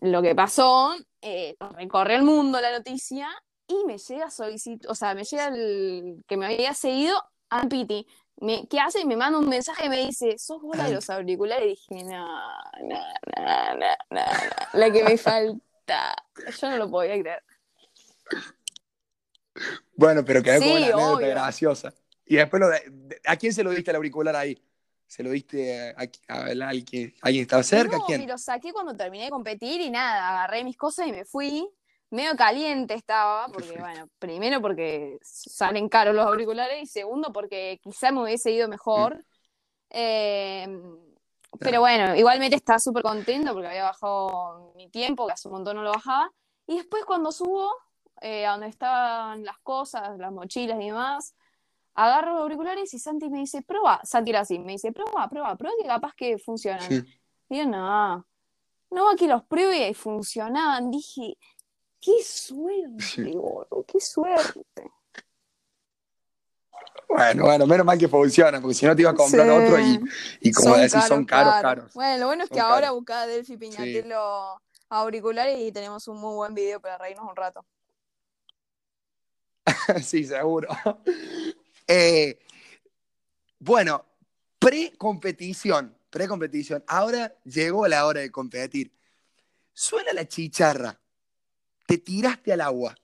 lo 0.00 0.22
que 0.22 0.34
pasó 0.34 0.94
eh, 1.22 1.56
recorre 1.76 2.16
el 2.16 2.22
mundo 2.22 2.60
la 2.60 2.72
noticia 2.72 3.28
y 3.66 3.84
me 3.86 3.96
llega 3.96 4.30
solicitud, 4.30 4.90
o 4.90 4.94
sea, 4.94 5.14
me 5.14 5.24
llega 5.24 5.48
el 5.48 6.24
que 6.26 6.36
me 6.36 6.46
había 6.46 6.74
seguido 6.74 7.16
a 7.48 7.66
Piti. 7.68 8.06
Me, 8.40 8.66
¿Qué 8.68 8.80
hace? 8.80 9.04
Me 9.04 9.16
manda 9.16 9.38
un 9.38 9.48
mensaje 9.48 9.86
y 9.86 9.88
me 9.88 10.04
dice, 10.04 10.36
¿sos 10.36 10.60
vos 10.60 10.76
de 10.76 10.92
los 10.92 11.08
auriculares? 11.10 11.64
Y 11.64 11.94
dije, 11.94 12.04
no, 12.04 12.26
no, 12.82 13.00
no, 13.36 13.74
no, 13.76 13.86
no, 14.10 14.20
la 14.72 14.90
que 14.90 15.04
me 15.04 15.16
falta. 15.16 16.16
Yo 16.60 16.70
no 16.70 16.76
lo 16.76 16.90
podía 16.90 17.18
creer. 17.20 17.42
Bueno, 19.94 20.24
pero 20.24 20.42
quedó 20.42 20.60
como 20.60 20.74
una 20.74 20.86
anécdota 20.86 21.26
graciosa. 21.26 21.94
Y 22.26 22.36
después, 22.36 22.60
lo 22.60 22.68
de, 22.68 23.20
¿a 23.26 23.36
quién 23.36 23.52
se 23.52 23.62
lo 23.62 23.70
diste 23.70 23.90
el 23.90 23.96
auricular 23.96 24.34
ahí? 24.34 24.60
¿Se 25.12 25.22
lo 25.22 25.28
diste 25.28 25.90
a, 25.90 26.44
alguien? 26.68 27.12
¿Alguien 27.20 27.42
estaba 27.42 27.62
cerca? 27.62 27.98
No, 27.98 28.06
¿Quién? 28.06 28.22
me 28.22 28.26
lo 28.26 28.38
saqué 28.38 28.72
cuando 28.72 28.96
terminé 28.96 29.24
de 29.24 29.30
competir 29.30 29.78
y 29.82 29.90
nada, 29.90 30.30
agarré 30.30 30.64
mis 30.64 30.78
cosas 30.78 31.06
y 31.06 31.12
me 31.12 31.26
fui. 31.26 31.68
Medio 32.08 32.34
caliente 32.34 32.94
estaba, 32.94 33.46
porque 33.48 33.78
bueno, 33.78 34.08
primero 34.18 34.62
porque 34.62 35.18
salen 35.20 35.90
caros 35.90 36.14
los 36.14 36.24
auriculares 36.24 36.82
y 36.82 36.86
segundo 36.86 37.30
porque 37.30 37.78
quizá 37.82 38.10
me 38.10 38.22
hubiese 38.22 38.52
ido 38.52 38.68
mejor. 38.68 39.16
Mm. 39.16 39.20
Eh, 39.90 40.80
pero 41.60 41.80
bueno, 41.80 42.16
igualmente 42.16 42.56
estaba 42.56 42.78
súper 42.78 43.02
contento 43.02 43.52
porque 43.52 43.68
había 43.68 43.84
bajado 43.84 44.72
mi 44.76 44.88
tiempo, 44.88 45.26
que 45.26 45.34
hace 45.34 45.46
un 45.46 45.56
montón 45.56 45.76
no 45.76 45.82
lo 45.82 45.92
bajaba. 45.92 46.32
Y 46.66 46.78
después 46.78 47.04
cuando 47.04 47.32
subo, 47.32 47.70
eh, 48.22 48.46
a 48.46 48.52
donde 48.52 48.68
estaban 48.68 49.44
las 49.44 49.58
cosas, 49.58 50.18
las 50.18 50.32
mochilas 50.32 50.80
y 50.80 50.86
demás, 50.86 51.34
agarro 51.94 52.34
los 52.34 52.42
auriculares 52.42 52.92
y 52.94 52.98
Santi 52.98 53.28
me 53.28 53.40
dice, 53.40 53.62
prueba, 53.62 54.00
Santi 54.04 54.30
era 54.30 54.40
así, 54.40 54.58
me 54.58 54.72
dice, 54.72 54.92
prueba, 54.92 55.28
prueba, 55.28 55.56
prueba 55.56 55.74
que 55.80 55.86
capaz 55.86 56.14
que 56.14 56.38
funcionan. 56.38 57.06
Y 57.48 57.58
yo, 57.58 57.66
no, 57.66 58.26
no, 58.90 59.10
aquí 59.10 59.26
los 59.26 59.44
pruebe 59.44 59.88
y 59.88 59.94
funcionaban. 59.94 60.90
Dije, 60.90 61.36
qué 62.00 62.22
suerte, 62.22 63.34
qué 63.86 64.00
suerte. 64.00 64.90
Bueno, 67.08 67.44
bueno, 67.44 67.66
menos 67.66 67.84
mal 67.84 67.98
que 67.98 68.08
funciona, 68.08 68.58
porque 68.60 68.74
si 68.74 68.86
no 68.86 68.96
te 68.96 69.02
iba 69.02 69.10
a 69.10 69.14
comprar 69.14 69.48
otro 69.50 69.78
y, 69.78 70.00
y 70.40 70.52
como 70.52 70.76
decís, 70.76 71.04
son 71.04 71.26
caros, 71.26 71.54
caros. 71.60 71.94
Bueno, 71.94 72.20
lo 72.20 72.26
bueno 72.26 72.44
es 72.44 72.50
que 72.50 72.60
ahora 72.60 72.90
buscá 72.92 73.26
Delphi 73.26 73.58
Piñatelo 73.58 74.60
auriculares 74.88 75.58
y 75.58 75.72
tenemos 75.72 76.06
un 76.08 76.18
muy 76.18 76.34
buen 76.34 76.54
video 76.54 76.80
para 76.80 76.98
reírnos 76.98 77.28
un 77.28 77.36
rato. 77.36 77.64
sí, 80.02 80.24
seguro. 80.24 80.68
Eh, 81.86 82.38
bueno, 83.58 84.04
pre-competición, 84.58 85.96
pre-competición. 86.10 86.84
Ahora 86.86 87.34
llegó 87.44 87.86
la 87.88 88.06
hora 88.06 88.20
de 88.20 88.30
competir. 88.30 88.92
Suena 89.72 90.12
la 90.12 90.26
chicharra. 90.26 90.98
Te 91.86 91.98
tiraste 91.98 92.52
al 92.52 92.60
agua. 92.60 92.94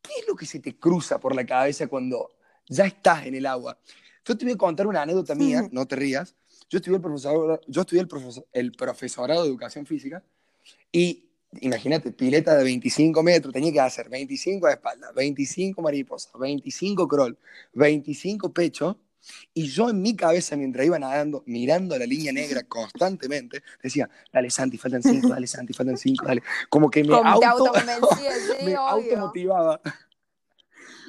¿Qué 0.00 0.12
es 0.20 0.26
lo 0.26 0.34
que 0.34 0.46
se 0.46 0.60
te 0.60 0.78
cruza 0.78 1.20
por 1.20 1.34
la 1.34 1.46
cabeza 1.46 1.86
cuando 1.86 2.30
ya 2.66 2.84
estás 2.84 3.26
en 3.26 3.34
el 3.34 3.46
agua? 3.46 3.78
Yo 4.24 4.36
te 4.36 4.44
voy 4.44 4.54
a 4.54 4.56
contar 4.56 4.86
una 4.86 5.02
anécdota 5.02 5.34
mía, 5.34 5.68
no 5.72 5.86
te 5.86 5.96
rías. 5.96 6.34
Yo 6.68 6.78
estudié, 6.78 6.96
el, 6.96 7.02
profesor, 7.02 7.60
yo 7.66 7.80
estudié 7.82 8.02
el, 8.02 8.08
el 8.52 8.72
profesorado 8.72 9.42
de 9.42 9.48
educación 9.48 9.84
física 9.84 10.22
y 10.90 11.31
imagínate, 11.60 12.12
pileta 12.12 12.56
de 12.56 12.64
25 12.64 13.22
metros, 13.22 13.52
tenía 13.52 13.72
que 13.72 13.80
hacer 13.80 14.08
25 14.08 14.66
de 14.66 14.72
espalda, 14.72 15.12
25 15.12 15.82
mariposas, 15.82 16.32
25 16.38 17.06
crawl, 17.08 17.38
25 17.74 18.52
pecho, 18.52 18.98
y 19.54 19.68
yo 19.68 19.90
en 19.90 20.02
mi 20.02 20.16
cabeza, 20.16 20.56
mientras 20.56 20.84
iba 20.84 20.98
nadando, 20.98 21.42
mirando 21.46 21.96
la 21.96 22.06
línea 22.06 22.32
negra 22.32 22.62
constantemente, 22.64 23.62
decía, 23.82 24.10
dale 24.32 24.50
Santi, 24.50 24.78
faltan 24.78 25.02
5, 25.02 25.28
dale 25.28 25.46
Santi, 25.46 25.72
faltan 25.72 25.96
5, 25.96 26.26
dale. 26.26 26.42
Como 26.68 26.90
que 26.90 27.04
me, 27.04 27.14
auto, 27.14 27.72
me 28.64 28.74
automotivaba. 28.74 29.80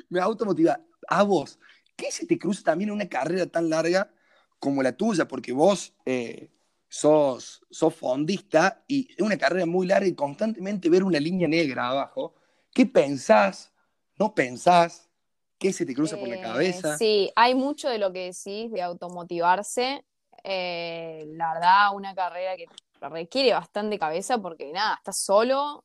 Me 0.09 0.19
automotivaba. 0.19 0.81
A 1.07 1.23
vos, 1.23 1.57
¿qué 1.95 2.11
se 2.11 2.27
te 2.27 2.37
cruza 2.37 2.61
también 2.63 2.89
en 2.89 2.95
una 2.95 3.09
carrera 3.09 3.47
tan 3.47 3.69
larga 3.69 4.13
como 4.59 4.83
la 4.83 4.91
tuya? 4.91 5.27
Porque 5.27 5.51
vos... 5.51 5.93
Eh, 6.05 6.49
sos, 6.93 7.65
sos 7.71 7.95
fondista 7.95 8.83
y 8.87 9.11
es 9.11 9.19
una 9.19 9.35
carrera 9.35 9.65
muy 9.65 9.87
larga 9.87 10.05
y 10.05 10.13
constantemente 10.13 10.91
ver 10.91 11.03
una 11.03 11.19
línea 11.19 11.47
negra 11.47 11.89
abajo. 11.89 12.35
¿Qué 12.71 12.85
pensás? 12.85 13.73
¿No 14.19 14.35
pensás? 14.35 15.09
¿Qué 15.57 15.73
se 15.73 15.87
te 15.87 15.95
cruza 15.95 16.19
por 16.19 16.27
la 16.27 16.35
eh, 16.35 16.41
cabeza? 16.41 16.95
Sí, 16.99 17.31
hay 17.35 17.55
mucho 17.55 17.89
de 17.89 17.97
lo 17.97 18.13
que 18.13 18.31
decís 18.31 18.71
de 18.71 18.83
automotivarse. 18.83 20.05
Eh, 20.43 21.25
la 21.29 21.55
verdad, 21.55 21.95
una 21.95 22.13
carrera 22.13 22.55
que 22.55 22.67
requiere 23.01 23.53
bastante 23.53 23.97
cabeza 23.97 24.37
porque 24.37 24.71
nada, 24.71 24.93
estás 24.97 25.17
solo, 25.17 25.83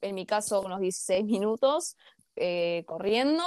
en 0.00 0.16
mi 0.16 0.26
caso 0.26 0.60
unos 0.60 0.80
16 0.80 1.24
minutos 1.24 1.96
eh, 2.34 2.82
corriendo, 2.84 3.44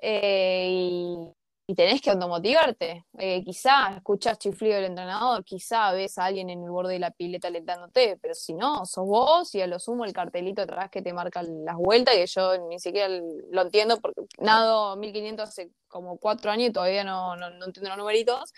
y 0.00 1.32
y 1.70 1.74
tenés 1.74 2.00
que 2.00 2.08
automotivarte. 2.08 3.04
Eh, 3.18 3.44
quizá 3.44 3.94
escuchás 3.94 4.38
chiflido 4.38 4.76
del 4.76 4.86
entrenador, 4.86 5.44
quizá 5.44 5.92
ves 5.92 6.16
a 6.16 6.24
alguien 6.24 6.48
en 6.48 6.64
el 6.64 6.70
borde 6.70 6.94
de 6.94 6.98
la 6.98 7.10
pileta 7.10 7.48
alentándote, 7.48 8.18
pero 8.22 8.34
si 8.34 8.54
no, 8.54 8.86
sos 8.86 9.04
vos 9.04 9.54
y 9.54 9.60
a 9.60 9.66
lo 9.66 9.78
sumo 9.78 10.06
el 10.06 10.14
cartelito 10.14 10.62
atrás 10.62 10.88
que 10.90 11.02
te 11.02 11.12
marca 11.12 11.42
las 11.42 11.76
vueltas, 11.76 12.14
y 12.16 12.24
yo 12.24 12.56
ni 12.68 12.80
siquiera 12.80 13.08
lo 13.50 13.60
entiendo 13.60 14.00
porque 14.00 14.22
nado 14.38 14.96
1500 14.96 15.46
hace 15.46 15.70
como 15.88 16.16
cuatro 16.16 16.50
años 16.50 16.70
y 16.70 16.72
todavía 16.72 17.04
no, 17.04 17.36
no, 17.36 17.46
entiendo 17.48 17.90
los 17.90 17.98
numeritos. 17.98 18.50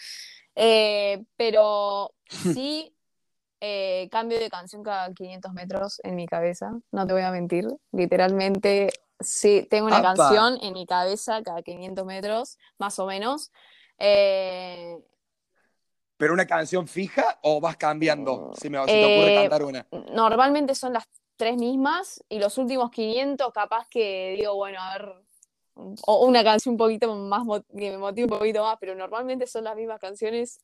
Eh, 0.54 1.24
pero 1.36 2.14
sí 2.60 2.94
eh, 3.60 4.08
cambio 4.12 4.38
de 4.38 4.48
canción 4.50 4.84
cada 4.84 5.12
500 5.12 5.52
metros 5.52 6.00
en 6.04 6.14
mi 6.14 6.26
cabeza, 6.26 6.70
no 6.92 7.06
te 7.08 7.12
voy 7.12 7.22
a 7.22 7.32
mentir. 7.32 7.66
Literalmente 7.90 8.90
Sí, 9.20 9.66
tengo 9.70 9.86
una 9.86 10.00
canción 10.00 10.58
en 10.62 10.72
mi 10.72 10.86
cabeza 10.86 11.42
cada 11.42 11.62
500 11.62 12.06
metros, 12.06 12.58
más 12.78 12.98
o 12.98 13.06
menos. 13.06 13.52
Eh, 13.98 14.98
¿Pero 16.16 16.32
una 16.32 16.46
canción 16.46 16.88
fija 16.88 17.38
o 17.42 17.60
vas 17.60 17.76
cambiando? 17.76 18.52
Si, 18.58 18.70
me, 18.70 18.78
te 18.78 18.82
ocurre 18.82 19.32
eh, 19.32 19.40
cantar 19.42 19.64
una. 19.64 19.86
Normalmente 20.12 20.74
son 20.74 20.94
las 20.94 21.04
tres 21.36 21.56
mismas 21.56 22.24
y 22.28 22.38
los 22.38 22.56
últimos 22.58 22.90
500 22.90 23.52
capaz 23.52 23.88
que 23.90 24.36
digo, 24.38 24.54
bueno, 24.54 24.78
a 24.80 24.98
ver, 24.98 25.14
o 26.06 26.26
una 26.26 26.42
canción 26.42 26.74
un 26.74 26.78
poquito 26.78 27.14
más, 27.14 27.42
que 27.76 27.90
me 27.90 27.98
motive 27.98 28.24
un 28.24 28.38
poquito 28.38 28.62
más, 28.62 28.76
pero 28.80 28.94
normalmente 28.94 29.46
son 29.46 29.64
las 29.64 29.76
mismas 29.76 30.00
canciones 30.00 30.60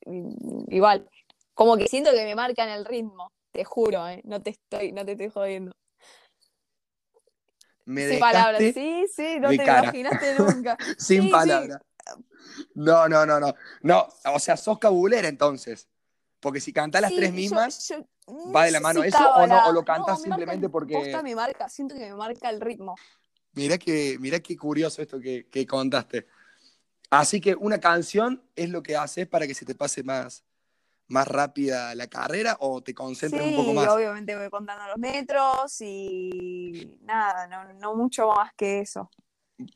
igual. 0.67 1.07
Como 1.53 1.77
que 1.77 1.87
siento 1.87 2.11
que 2.11 2.23
me 2.23 2.35
marcan 2.35 2.69
el 2.69 2.85
ritmo, 2.85 3.31
te 3.51 3.63
juro, 3.63 4.07
¿eh? 4.07 4.21
no, 4.25 4.41
te 4.41 4.51
estoy, 4.51 4.91
no 4.91 5.05
te 5.05 5.13
estoy 5.13 5.29
jodiendo 5.29 5.73
me 7.87 8.17
palabras, 8.17 8.61
sí, 8.73 9.05
sí, 9.15 9.39
no 9.39 9.47
te 9.47 9.55
imaginaste 9.55 10.35
nunca. 10.37 10.77
Sin 10.97 11.31
palabras. 11.31 11.79
No, 12.75 13.07
no, 13.07 13.25
no, 13.25 13.39
no. 13.39 13.55
No, 13.81 14.07
o 14.25 14.39
sea, 14.39 14.57
sos 14.57 14.77
cabulera 14.77 15.27
entonces. 15.27 15.87
Porque 16.41 16.59
si 16.59 16.73
cantás 16.73 17.01
las 17.01 17.15
tres 17.15 17.31
mismas, 17.31 17.93
¿va 18.55 18.65
de 18.65 18.71
la 18.71 18.81
mano 18.81 19.03
eso 19.03 19.17
o, 19.17 19.47
no, 19.47 19.67
o 19.67 19.71
lo 19.71 19.83
cantas 19.83 20.21
simplemente 20.21 20.67
porque. 20.69 21.17
me 21.23 21.33
marca, 21.33 21.69
siento 21.69 21.95
que 21.95 22.01
me 22.01 22.15
marca 22.15 22.49
el 22.49 22.59
ritmo. 22.59 22.95
Mira 23.53 23.77
que, 23.77 24.17
mira 24.19 24.39
qué 24.41 24.55
curioso 24.57 25.01
esto 25.01 25.19
que, 25.19 25.47
que 25.49 25.65
contaste. 25.65 26.27
Así 27.09 27.39
que 27.39 27.55
una 27.55 27.79
canción 27.79 28.43
es 28.55 28.69
lo 28.69 28.83
que 28.83 28.97
haces 28.97 29.27
para 29.27 29.47
que 29.47 29.53
se 29.53 29.65
te 29.65 29.75
pase 29.75 30.03
más, 30.03 30.43
más 31.07 31.27
rápida 31.27 31.95
la 31.95 32.07
carrera 32.07 32.57
o 32.59 32.81
te 32.81 32.93
concentras 32.93 33.45
un 33.45 33.55
poco 33.55 33.73
más? 33.73 33.87
obviamente 33.89 34.35
voy 34.35 34.49
contando 34.49 34.87
los 34.87 34.97
metros 34.97 35.81
y 35.81 36.97
nada, 37.01 37.47
no, 37.47 37.73
no 37.73 37.95
mucho 37.95 38.27
más 38.29 38.51
que 38.55 38.81
eso. 38.81 39.09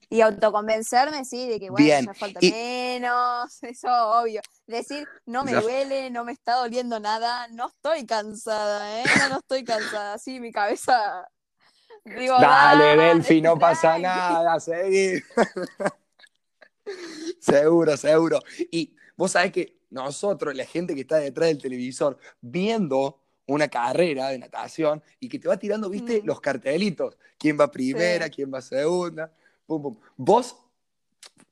Y 0.09 0.21
autoconvencerme, 0.21 1.25
sí, 1.25 1.47
de 1.47 1.59
que 1.59 1.69
bueno, 1.71 1.85
Bien, 1.85 2.05
ya 2.05 2.13
falta 2.13 2.39
y- 2.41 2.51
menos, 2.51 3.63
eso 3.63 3.87
obvio. 3.89 4.41
Decir, 4.67 5.07
no 5.25 5.43
me 5.43 5.53
Ya- 5.53 5.61
duele, 5.61 6.09
no 6.11 6.23
me 6.23 6.33
está 6.33 6.55
doliendo 6.55 6.99
nada, 6.99 7.47
no 7.47 7.67
estoy 7.67 8.05
cansada, 8.05 9.03
¿eh? 9.03 9.07
No, 9.17 9.29
no 9.29 9.37
estoy 9.39 9.65
cansada. 9.65 10.17
Sí, 10.17 10.39
mi 10.39 10.51
cabeza. 10.51 11.27
Digo, 12.05 12.39
Dale, 12.39 12.95
Delphi, 12.97 13.41
no 13.41 13.57
tranqui". 13.57 13.59
pasa 13.59 13.99
nada, 13.99 14.59
seguí. 14.59 15.21
seguro, 17.39 17.97
seguro. 17.97 18.39
Y 18.71 18.95
vos 19.21 19.31
sabés 19.33 19.51
que 19.51 19.77
nosotros, 19.91 20.55
la 20.55 20.65
gente 20.65 20.95
que 20.95 21.01
está 21.01 21.17
detrás 21.17 21.49
del 21.49 21.59
televisor, 21.59 22.17
viendo 22.41 23.19
una 23.45 23.67
carrera 23.67 24.29
de 24.29 24.39
natación 24.39 25.03
y 25.19 25.29
que 25.29 25.37
te 25.37 25.47
va 25.47 25.57
tirando, 25.57 25.89
viste, 25.91 26.23
Mm. 26.23 26.25
los 26.25 26.41
cartelitos. 26.41 27.17
¿Quién 27.37 27.55
va 27.59 27.69
primera? 27.69 28.25
Sí. 28.25 28.31
¿Quién 28.31 28.51
va 28.51 28.61
segunda? 28.61 29.31
Pum, 29.67 29.79
pum. 29.81 29.97
Vos, 30.17 30.55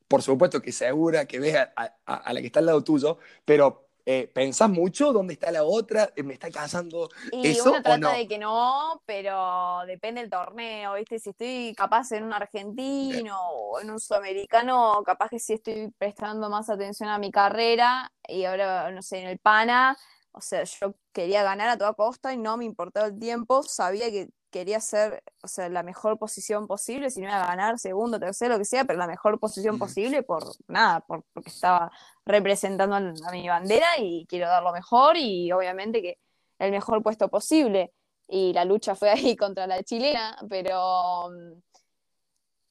por 0.07 0.23
supuesto 0.23 0.59
que 0.63 0.71
segura 0.71 1.25
que 1.25 1.39
ves 1.39 1.55
a, 1.57 1.71
a- 1.75 2.15
a 2.15 2.33
la 2.33 2.41
que 2.41 2.47
está 2.47 2.59
al 2.59 2.65
lado 2.65 2.83
tuyo, 2.83 3.19
pero 3.45 3.88
eh, 4.11 4.27
¿pensás 4.33 4.71
mucho 4.71 5.13
dónde 5.13 5.33
está 5.35 5.51
la 5.51 5.63
otra? 5.63 6.11
¿Me 6.23 6.33
está 6.33 6.49
casando? 6.49 7.09
Y 7.31 7.49
¿Eso 7.49 7.69
uno 7.69 7.77
o 7.77 7.81
trata 7.83 7.97
no? 7.99 8.11
de 8.11 8.27
que 8.27 8.39
no, 8.39 9.03
pero 9.05 9.81
depende 9.85 10.21
del 10.21 10.31
torneo, 10.31 10.95
¿viste? 10.95 11.19
Si 11.19 11.29
estoy 11.29 11.75
capaz 11.77 12.11
en 12.13 12.23
un 12.23 12.33
argentino 12.33 13.37
o 13.39 13.79
en 13.79 13.91
un 13.91 13.99
sudamericano, 13.99 15.03
capaz 15.05 15.29
que 15.29 15.37
sí 15.37 15.53
estoy 15.53 15.93
prestando 15.95 16.49
más 16.49 16.71
atención 16.71 17.07
a 17.07 17.19
mi 17.19 17.29
carrera 17.29 18.11
y 18.27 18.45
ahora, 18.45 18.89
no 18.91 19.03
sé, 19.03 19.19
en 19.19 19.27
el 19.27 19.37
PANA, 19.37 19.95
o 20.31 20.41
sea, 20.41 20.63
yo 20.63 20.95
quería 21.13 21.43
ganar 21.43 21.69
a 21.69 21.77
toda 21.77 21.93
costa 21.93 22.33
y 22.33 22.37
no 22.37 22.57
me 22.57 22.65
importaba 22.65 23.05
el 23.05 23.19
tiempo, 23.19 23.61
sabía 23.61 24.09
que 24.09 24.29
quería 24.51 24.77
hacer, 24.77 25.23
o 25.43 25.47
sea, 25.47 25.69
la 25.69 25.83
mejor 25.83 26.17
posición 26.17 26.67
posible, 26.67 27.09
si 27.09 27.21
no 27.21 27.27
iba 27.27 27.43
a 27.43 27.47
ganar 27.47 27.79
segundo, 27.79 28.19
tercero, 28.19 28.53
lo 28.53 28.59
que 28.59 28.65
sea, 28.65 28.85
pero 28.85 28.99
la 28.99 29.07
mejor 29.07 29.39
posición 29.39 29.77
posible 29.79 30.23
por 30.23 30.43
nada, 30.67 31.01
por, 31.01 31.23
porque 31.33 31.49
estaba 31.49 31.91
representando 32.25 32.95
a 32.95 33.31
mi 33.31 33.47
bandera 33.47 33.87
y 33.99 34.25
quiero 34.27 34.47
dar 34.47 34.63
lo 34.63 34.71
mejor 34.73 35.17
y 35.17 35.51
obviamente 35.51 36.01
que 36.01 36.17
el 36.59 36.71
mejor 36.71 37.01
puesto 37.03 37.29
posible. 37.29 37.93
Y 38.27 38.53
la 38.53 38.65
lucha 38.65 38.95
fue 38.95 39.09
ahí 39.11 39.35
contra 39.35 39.67
la 39.67 39.81
chilena, 39.83 40.37
pero 40.49 41.29
mm, 41.29 41.61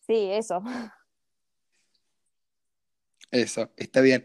sí, 0.07 0.31
eso. 0.33 0.63
Eso, 3.31 3.71
está 3.77 4.01
bien. 4.01 4.25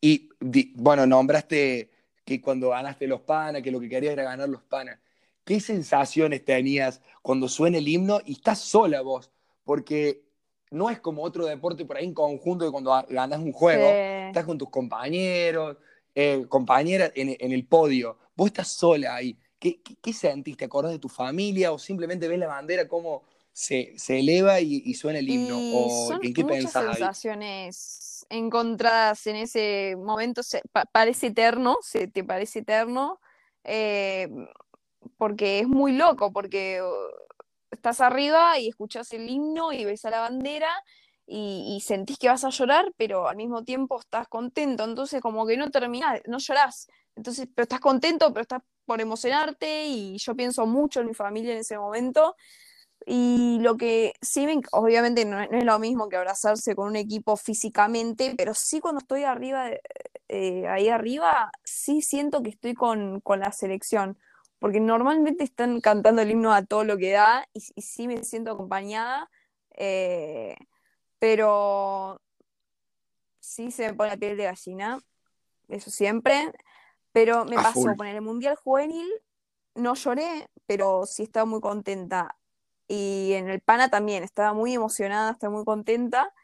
Y 0.00 0.28
di- 0.40 0.72
bueno, 0.76 1.06
nombraste 1.06 1.90
que 2.24 2.40
cuando 2.40 2.70
ganaste 2.70 3.06
los 3.06 3.20
panas, 3.20 3.62
que 3.62 3.70
lo 3.70 3.80
que 3.80 3.88
querías 3.88 4.12
era 4.12 4.24
ganar 4.24 4.48
los 4.48 4.62
panas. 4.62 4.98
¿Qué 5.44 5.60
sensaciones 5.60 6.44
tenías 6.44 7.00
cuando 7.22 7.48
suena 7.48 7.78
el 7.78 7.88
himno 7.88 8.20
y 8.24 8.32
estás 8.32 8.58
sola 8.60 9.00
vos? 9.02 9.30
Porque 9.64 10.24
no 10.70 10.90
es 10.90 11.00
como 11.00 11.22
otro 11.22 11.46
deporte 11.46 11.84
por 11.84 11.96
ahí 11.96 12.04
en 12.04 12.14
conjunto 12.14 12.64
que 12.64 12.70
cuando 12.70 12.90
ganas 13.08 13.40
un 13.40 13.52
juego, 13.52 14.02
Sí. 14.22 14.26
estás 14.26 14.44
con 14.44 14.58
tus 14.58 14.70
compañeros, 14.70 15.76
eh, 16.14 16.46
compañeras 16.48 17.12
en, 17.14 17.36
en 17.38 17.52
el 17.52 17.66
podio. 17.66 18.18
Vos 18.36 18.48
estás 18.48 18.68
sola 18.68 19.14
ahí. 19.16 19.38
¿Qué, 19.58 19.82
qué, 19.82 19.96
qué 20.00 20.12
sentís? 20.12 20.56
¿Te 20.56 20.64
acordás 20.66 20.92
de 20.92 20.98
tu 20.98 21.08
familia 21.08 21.72
o 21.72 21.78
simplemente 21.78 22.28
ves 22.28 22.38
la 22.38 22.46
bandera 22.46 22.86
cómo 22.88 23.24
se, 23.52 23.94
se 23.98 24.20
eleva 24.20 24.60
y, 24.60 24.82
y 24.84 24.94
suena 24.94 25.18
el 25.18 25.28
himno? 25.28 25.66
Y 25.66 25.66
¿O 25.68 25.90
son 25.90 26.20
en 26.22 26.32
qué 26.32 26.44
muchas 26.44 26.72
pensás 26.72 26.86
ahí? 26.88 27.12
sensaciones 27.14 28.26
encontradas 28.30 29.26
en 29.26 29.36
ese 29.36 29.96
momento. 29.96 30.42
se- 30.42 30.62
pa- 30.72 30.84
parece 30.86 31.28
eterno, 31.28 31.76
se 31.82 32.06
te 32.08 32.24
parece 32.24 32.60
eterno, 32.60 33.20
eh, 33.64 34.28
porque 35.16 35.60
es 35.60 35.68
muy 35.68 35.92
loco, 35.92 36.32
porque 36.32 36.82
uh, 36.82 37.30
estás 37.70 38.00
arriba 38.00 38.58
y 38.58 38.68
escuchas 38.68 39.12
el 39.12 39.28
himno 39.28 39.72
y 39.72 39.84
ves 39.84 40.04
a 40.04 40.10
la 40.10 40.20
bandera 40.20 40.70
y, 41.32 41.80
sentís 41.84 42.18
que 42.18 42.28
vas 42.28 42.44
a 42.44 42.50
llorar, 42.50 42.92
pero 42.96 43.28
al 43.28 43.36
mismo 43.36 43.62
tiempo 43.62 44.00
estás 44.00 44.26
contento. 44.26 44.84
Entonces, 44.84 45.20
como 45.20 45.46
que 45.46 45.56
no 45.56 45.70
terminás, 45.70 46.20
no 46.26 46.38
llorás. 46.38 46.88
Entonces, 47.14 47.48
pero 47.54 47.64
estás 47.64 47.80
contento, 47.80 48.32
pero 48.32 48.42
estás 48.42 48.62
por 48.84 49.00
emocionarte 49.00 49.86
y 49.86 50.18
yo 50.18 50.34
pienso 50.34 50.66
mucho 50.66 51.00
en 51.00 51.06
mi 51.06 51.14
familia 51.14 51.52
en 51.52 51.58
ese 51.58 51.78
momento. 51.78 52.34
Y 53.06 53.58
lo 53.60 53.76
que 53.76 54.14
sí, 54.20 54.44
me, 54.46 54.60
obviamente 54.72 55.24
no, 55.24 55.40
es 55.40 55.64
lo 55.64 55.78
mismo 55.78 56.08
que 56.08 56.16
abrazarse 56.16 56.74
con 56.74 56.88
un 56.88 56.96
equipo 56.96 57.36
físicamente, 57.36 58.34
pero 58.36 58.52
sí 58.52 58.80
cuando 58.80 58.98
estoy 58.98 59.22
arriba, 59.24 59.70
eh, 60.28 60.66
ahí 60.68 60.88
arriba, 60.88 61.50
sí 61.64 62.02
siento 62.02 62.42
que 62.42 62.50
estoy 62.50 62.74
con, 62.74 63.20
con 63.20 63.40
la 63.40 63.52
selección, 63.52 64.18
porque 64.60 64.78
normalmente 64.80 65.42
están 65.42 65.80
cantando 65.80 66.22
el 66.22 66.30
himno 66.30 66.52
a 66.52 66.64
todo 66.64 66.84
lo 66.84 66.96
que 66.96 67.12
da 67.12 67.48
y, 67.52 67.64
y 67.74 67.82
sí 67.82 68.06
me 68.06 68.22
siento 68.22 68.52
acompañada, 68.52 69.28
eh, 69.72 70.56
pero 71.18 72.20
sí 73.40 73.72
se 73.72 73.88
me 73.88 73.94
pone 73.94 74.10
la 74.10 74.16
piel 74.16 74.36
de 74.36 74.44
gallina, 74.44 75.00
eso 75.68 75.90
siempre, 75.90 76.52
pero 77.12 77.44
me 77.44 77.56
A 77.56 77.62
pasó 77.62 77.72
full. 77.72 77.96
con 77.96 78.06
el 78.06 78.20
Mundial 78.20 78.56
Juvenil, 78.56 79.08
no 79.74 79.94
lloré, 79.94 80.48
pero 80.66 81.06
sí 81.06 81.24
estaba 81.24 81.46
muy 81.46 81.60
contenta. 81.60 82.36
Y 82.86 83.32
en 83.34 83.48
el 83.48 83.60
PANA 83.60 83.88
también, 83.88 84.22
estaba 84.24 84.52
muy 84.52 84.74
emocionada, 84.74 85.32
estaba 85.32 85.52
muy 85.52 85.64
contenta. 85.64 86.34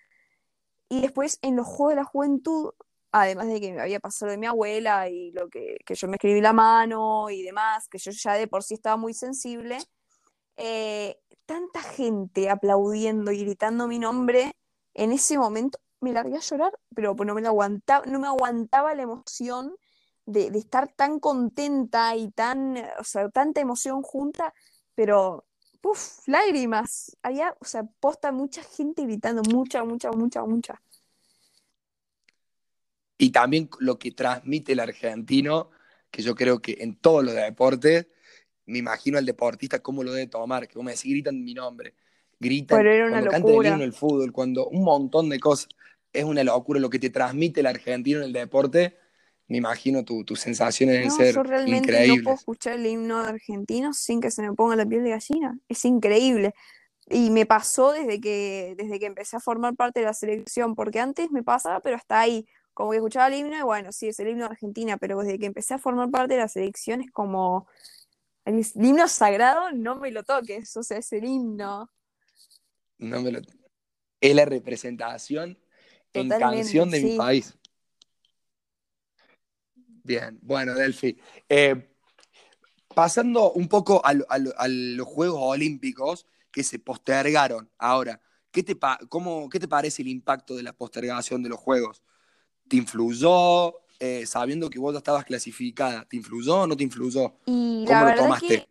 Y 0.89 1.01
después 1.01 1.39
en 1.43 1.57
los 1.57 1.67
Juegos 1.67 1.91
de 1.91 1.97
la 1.97 2.05
Juventud, 2.05 2.73
además 3.13 3.49
de 3.49 3.61
que 3.61 3.73
me 3.73 3.81
había 3.81 4.01
pasado 4.01 4.31
de 4.31 4.39
mi 4.39 4.47
abuela 4.47 5.09
y 5.09 5.33
lo 5.33 5.49
que, 5.49 5.79
que 5.85 5.95
yo 5.95 6.09
me 6.09 6.17
escribí 6.17 6.41
la 6.41 6.53
mano 6.53 7.31
y 7.31 7.43
demás, 7.43 7.89
que 7.89 7.99
yo 7.99 8.11
ya 8.11 8.35
de 8.35 8.47
por 8.47 8.63
sí 8.63 8.75
estaba 8.75 8.97
muy 8.97 9.15
sensible, 9.15 9.79
eh, 10.57 11.19
tanta 11.47 11.83
gente 11.83 12.51
aplaudiendo 12.51 13.33
y 13.33 13.45
gritando 13.45 13.87
mi 13.89 13.99
nombre, 13.99 14.53
en 14.95 15.13
ese 15.13 15.39
momento 15.39 15.79
me 16.01 16.13
largué 16.13 16.37
a 16.37 16.41
llorar, 16.41 16.73
pero 16.95 17.15
no 17.15 17.35
me 17.35 17.47
aguantaba, 17.47 18.05
no 18.07 18.19
me 18.21 18.27
aguantaba 18.27 18.95
la 18.95 19.03
emoción 19.03 19.77
de, 20.27 20.47
estar 20.49 20.89
tan 20.89 21.21
contenta 21.21 22.17
y 22.17 22.31
tan, 22.31 22.77
o 22.99 23.05
sea, 23.05 23.29
tanta 23.31 23.61
emoción 23.61 24.03
junta, 24.03 24.53
pero 24.95 25.47
lágrimas. 26.27 27.17
Había, 27.23 27.57
o 27.61 27.65
sea, 27.65 27.85
posta 28.01 28.33
mucha 28.33 28.63
gente 28.63 29.03
gritando, 29.03 29.43
mucha, 29.43 29.85
mucha, 29.85 30.11
mucha, 30.11 30.45
mucha. 30.45 30.83
Y 33.19 33.31
también 33.31 33.69
lo 33.81 33.99
que 33.99 34.13
transmite 34.13 34.73
el 34.73 34.81
argentino, 34.81 35.71
que 36.11 36.23
yo 36.23 36.35
creo 36.35 36.61
que 36.61 36.77
en 36.81 36.97
todos 36.97 37.25
los 37.25 37.35
deportes, 37.35 38.07
me 38.67 38.79
imagino 38.79 39.19
al 39.19 39.27
deportista 39.27 39.81
cómo 39.81 40.03
lo 40.03 40.13
debe 40.13 40.27
tomar, 40.27 40.67
que 40.69 40.75
como 40.75 40.91
decís, 40.91 41.05
gritan 41.13 41.43
mi 41.45 41.55
nombre, 41.55 41.95
gritan 42.41 42.79
Pero 42.79 42.91
era 42.91 43.07
una 43.07 43.21
cuando 43.23 43.53
locura. 43.53 43.71
himno 43.71 43.85
el 43.85 43.93
fútbol, 43.93 44.33
cuando 44.33 44.69
un 44.69 44.83
montón 44.85 45.29
de 45.29 45.39
cosas, 45.41 45.69
es 46.13 46.25
una 46.25 46.45
locura 46.45 46.81
lo 46.81 46.91
que 46.91 46.99
te 46.99 47.11
transmite 47.11 47.61
el 47.61 47.67
argentino 47.67 48.19
en 48.21 48.25
el 48.27 48.33
deporte, 48.33 48.97
me 49.49 49.59
imagino 49.59 50.05
tu- 50.05 50.25
tus 50.25 50.41
sensaciones 50.41 50.97
deben 50.97 51.11
No, 51.11 51.17
ser 51.17 51.35
yo 51.35 51.43
realmente 51.45 51.93
no 51.93 51.97
increíbles. 51.97 52.25
puedo 52.25 52.37
escuchar 52.37 52.73
el 52.75 52.87
himno 52.87 53.19
argentino 53.19 53.93
sin 53.93 54.21
que 54.21 54.31
se 54.31 54.43
me 54.43 54.53
ponga 54.53 54.75
la 54.77 54.87
piel 54.87 55.05
de 55.05 55.11
gallina. 55.11 55.59
Es 55.69 55.85
increíble. 55.85 56.53
Y 57.09 57.31
me 57.31 57.47
pasó 57.47 57.93
desde 57.93 58.21
que, 58.21 58.75
desde 58.77 58.99
que 58.99 59.07
empecé 59.07 59.37
a 59.37 59.41
formar 59.41 59.77
parte 59.77 60.01
de 60.01 60.07
la 60.07 60.15
selección, 60.15 60.75
porque 60.75 61.01
antes 61.01 61.31
me 61.31 61.43
pasaba, 61.45 61.81
pero 61.81 61.97
hasta 61.97 62.21
ahí, 62.21 62.47
como 62.77 62.91
que 62.91 62.99
escuchaba 62.99 63.29
el 63.29 63.35
himno 63.35 63.57
y 63.57 63.63
bueno, 63.63 63.91
sí, 63.91 64.09
es 64.09 64.21
el 64.21 64.29
himno 64.29 64.45
de 64.45 64.51
Argentina, 64.51 64.99
pero 64.99 65.19
desde 65.19 65.39
que 65.39 65.47
empecé 65.47 65.73
a 65.73 65.79
formar 65.79 66.11
parte 66.11 66.35
de 66.35 66.41
la 66.41 66.47
selección 66.49 67.01
es 67.01 67.11
como, 67.11 67.67
el 68.45 68.63
himno 68.75 69.09
sagrado, 69.09 69.73
no 69.73 69.97
me 69.97 70.11
lo 70.11 70.23
toques, 70.25 70.77
o 70.77 70.83
sea, 70.83 70.99
es 70.99 71.11
el 71.15 71.25
himno. 71.25 71.91
No 72.99 73.23
me 73.23 73.33
lo- 73.33 73.41
Es 74.21 74.35
la 74.35 74.45
representación 74.45 75.59
en 76.13 76.29
canción 76.29 76.91
de 76.91 77.01
mi 77.01 77.17
país. 77.17 77.57
Bien, 79.75 80.39
bueno, 80.43 80.75
Delphi. 80.75 81.19
eh, 81.49 81.95
pasando 82.95 83.53
un 83.53 83.69
poco 83.69 84.05
a, 84.05 84.11
a 84.11 84.39
lo- 84.39 84.55
a 84.59 84.69
los 84.69 85.07
Juegos 85.07 85.41
Olímpicos 85.43 86.27
que 86.51 86.63
se 86.63 86.79
postergaron 86.79 87.71
ahora, 87.79 88.21
¿qué 88.51 88.63
te, 88.63 88.77
cómo, 89.09 89.49
¿qué 89.49 89.59
te 89.61 89.67
parece 89.67 90.03
el 90.03 90.09
impacto 90.09 90.55
de 90.57 90.63
la 90.63 90.75
postergación 90.75 91.43
de 91.43 91.49
los 91.49 91.59
Juegos? 91.59 92.03
¿Te 92.69 92.77
influyó 92.77 93.75
eh, 93.99 94.27
sabiendo 94.27 94.69
que 94.69 94.79
vos 94.79 94.93
ya 94.93 94.99
estabas 94.99 95.25
clasificada? 95.25 96.05
¿Te 96.05 96.17
influyó 96.17 96.63
o 96.63 96.67
no 96.67 96.77
te 96.77 96.85
influyó? 96.85 97.35
Y 97.47 97.85
¿Cómo 97.87 98.05
la 98.05 98.17
lo 98.17 98.23
tomaste? 98.23 98.47
que 98.47 98.69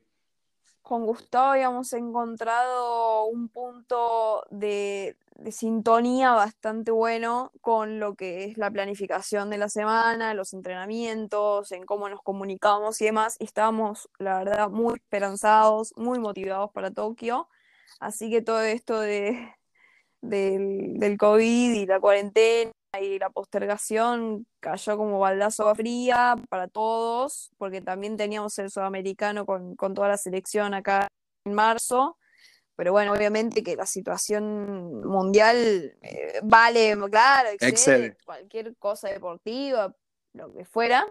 con 0.85 1.05
Gustavo 1.07 1.53
habíamos 1.53 1.91
encontrado 1.93 3.25
un 3.25 3.49
punto 3.49 4.45
de, 4.51 5.17
de 5.35 5.51
sintonía 5.51 6.33
bastante 6.33 6.91
bueno 6.91 7.51
con 7.61 7.99
lo 7.99 8.13
que 8.15 8.43
es 8.45 8.57
la 8.59 8.69
planificación 8.69 9.49
de 9.49 9.57
la 9.57 9.67
semana, 9.67 10.35
los 10.35 10.53
entrenamientos, 10.53 11.71
en 11.71 11.87
cómo 11.87 12.07
nos 12.07 12.21
comunicamos 12.21 13.01
y 13.01 13.05
demás. 13.05 13.35
Y 13.39 13.45
estábamos, 13.45 14.09
la 14.19 14.37
verdad, 14.37 14.69
muy 14.69 14.93
esperanzados, 14.95 15.91
muy 15.97 16.19
motivados 16.19 16.69
para 16.71 16.91
Tokio. 16.91 17.49
Así 17.99 18.29
que 18.29 18.43
todo 18.43 18.61
esto 18.61 18.99
de, 18.99 19.55
del, 20.21 20.99
del 20.99 21.17
COVID 21.17 21.73
y 21.73 21.85
la 21.87 21.99
cuarentena 21.99 22.71
y 23.01 23.19
la 23.19 23.29
postergación 23.29 24.45
cayó 24.59 24.97
como 24.97 25.19
baldazo 25.19 25.73
fría 25.75 26.35
para 26.49 26.67
todos, 26.67 27.51
porque 27.57 27.81
también 27.81 28.17
teníamos 28.17 28.57
el 28.59 28.69
sudamericano 28.69 29.45
con, 29.45 29.75
con 29.75 29.93
toda 29.93 30.07
la 30.09 30.17
selección 30.17 30.73
acá 30.73 31.07
en 31.45 31.53
marzo. 31.53 32.17
Pero 32.75 32.91
bueno, 32.91 33.13
obviamente 33.13 33.63
que 33.63 33.75
la 33.75 33.85
situación 33.85 35.01
mundial 35.07 35.97
eh, 36.01 36.39
vale, 36.43 36.97
claro, 37.09 37.49
excede 37.49 37.69
Excede. 37.69 38.17
cualquier 38.25 38.75
cosa 38.77 39.09
deportiva, 39.09 39.95
lo 40.33 40.51
que 40.53 40.65
fuera. 40.65 41.05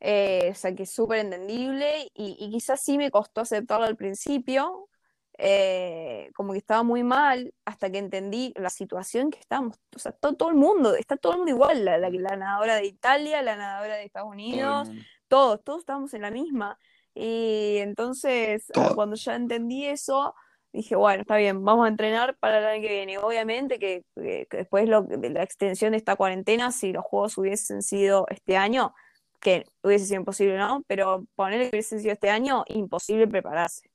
Eh, 0.00 0.48
o 0.50 0.54
sea 0.54 0.74
que 0.74 0.82
es 0.84 0.90
súper 0.90 1.18
entendible 1.20 2.10
y, 2.14 2.36
y 2.38 2.50
quizás 2.50 2.80
sí 2.82 2.98
me 2.98 3.10
costó 3.10 3.42
aceptarlo 3.42 3.86
al 3.86 3.96
principio, 3.96 4.88
eh, 5.38 6.30
como 6.34 6.52
que 6.52 6.58
estaba 6.58 6.82
muy 6.82 7.02
mal, 7.02 7.52
hasta 7.64 7.90
que 7.90 7.98
entendí 7.98 8.52
la 8.56 8.70
situación 8.70 9.30
que 9.30 9.38
estábamos, 9.40 9.76
o 9.94 9.98
sea, 9.98 10.12
todo, 10.12 10.34
todo 10.34 10.48
el 10.50 10.54
mundo, 10.56 10.94
está 10.94 11.16
todo 11.16 11.32
el 11.32 11.38
mundo 11.38 11.52
igual, 11.52 11.84
la, 11.84 11.98
la, 11.98 12.10
la 12.10 12.36
nadadora 12.36 12.76
de 12.76 12.86
Italia, 12.86 13.42
la 13.42 13.56
nadadora 13.56 13.96
de 13.96 14.04
Estados 14.04 14.26
Todo 14.26 14.32
Unidos, 14.32 14.88
mundo. 14.88 15.02
todos, 15.28 15.64
todos 15.64 15.78
estábamos 15.80 16.14
en 16.14 16.22
la 16.22 16.30
misma. 16.30 16.78
Y 17.14 17.76
entonces, 17.78 18.66
Todo. 18.72 18.94
cuando 18.94 19.16
ya 19.16 19.34
entendí 19.36 19.86
eso, 19.86 20.34
dije, 20.72 20.96
bueno, 20.96 21.20
está 21.22 21.36
bien, 21.36 21.64
vamos 21.64 21.84
a 21.86 21.88
entrenar 21.88 22.36
para 22.38 22.58
el 22.58 22.64
año 22.66 22.82
que 22.82 22.92
viene. 22.92 23.18
Obviamente 23.18 23.78
que, 23.78 24.02
que- 24.16 24.46
que 24.50 24.56
después 24.58 24.88
lo, 24.88 25.02
de 25.02 25.30
la 25.30 25.42
extensión 25.44 25.92
de 25.92 25.98
esta 25.98 26.16
cuarentena, 26.16 26.72
si 26.72 26.92
los 26.92 27.04
juegos 27.04 27.38
hubiesen 27.38 27.82
sido 27.82 28.26
este 28.28 28.56
año, 28.56 28.92
que 29.40 29.64
hubiese 29.82 30.06
sido 30.06 30.20
imposible, 30.20 30.56
¿no? 30.58 30.82
Pero 30.88 31.24
ponerle 31.36 31.66
que 31.70 31.76
hubiesen 31.76 32.00
sido 32.00 32.12
este 32.12 32.30
año, 32.30 32.64
imposible 32.66 33.28
prepararse. 33.28 33.88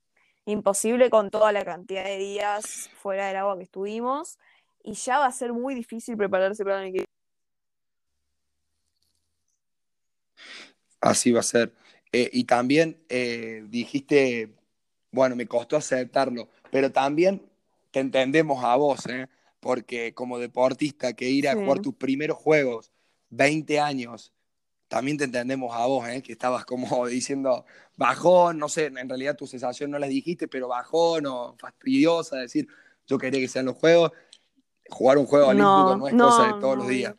Imposible 0.50 1.10
con 1.10 1.30
toda 1.30 1.52
la 1.52 1.64
cantidad 1.64 2.04
de 2.04 2.18
días 2.18 2.90
fuera 2.94 3.28
del 3.28 3.36
agua 3.36 3.56
que 3.56 3.64
estuvimos. 3.64 4.38
Y 4.82 4.94
ya 4.94 5.18
va 5.18 5.26
a 5.26 5.32
ser 5.32 5.52
muy 5.52 5.74
difícil 5.74 6.16
prepararse 6.16 6.64
para 6.64 6.84
el 6.84 7.04
Así 11.00 11.30
va 11.32 11.40
a 11.40 11.44
ser. 11.44 11.72
Eh, 12.12 12.28
y 12.32 12.44
también 12.44 12.98
eh, 13.08 13.64
dijiste, 13.68 14.50
bueno, 15.12 15.36
me 15.36 15.46
costó 15.46 15.76
aceptarlo, 15.76 16.48
pero 16.70 16.90
también 16.90 17.42
te 17.90 18.00
entendemos 18.00 18.64
a 18.64 18.76
vos, 18.76 19.06
¿eh? 19.06 19.28
Porque 19.60 20.14
como 20.14 20.38
deportista 20.38 21.12
que 21.12 21.28
ir 21.28 21.48
a 21.48 21.52
Sí. 21.52 21.58
jugar 21.58 21.80
tus 21.80 21.94
primeros 21.94 22.38
juegos, 22.38 22.90
20 23.30 23.78
años, 23.78 24.32
también 24.90 25.16
te 25.16 25.22
entendemos 25.22 25.72
a 25.72 25.86
vos, 25.86 26.06
¿eh? 26.08 26.20
Que 26.20 26.32
estabas 26.32 26.64
como 26.64 27.06
diciendo 27.06 27.64
bajón, 27.96 28.58
no 28.58 28.68
sé, 28.68 28.86
en 28.86 29.08
realidad 29.08 29.36
tu 29.36 29.46
sensación 29.46 29.90
no 29.92 30.00
las 30.00 30.10
dijiste, 30.10 30.48
pero 30.48 30.66
bajón 30.66 31.26
o 31.26 31.54
fastidiosa, 31.56 32.36
decir, 32.36 32.66
yo 33.06 33.16
quería 33.16 33.40
que 33.40 33.48
sean 33.48 33.66
los 33.66 33.76
juegos. 33.76 34.10
Jugar 34.90 35.18
un 35.18 35.26
juego 35.26 35.46
olímpico 35.46 35.68
No, 35.68 35.96
no 35.96 36.08
es 36.08 36.14
no, 36.14 36.24
cosa 36.28 36.46
de 36.48 36.60
todos 36.60 36.76
los 36.76 36.88
días. 36.88 37.14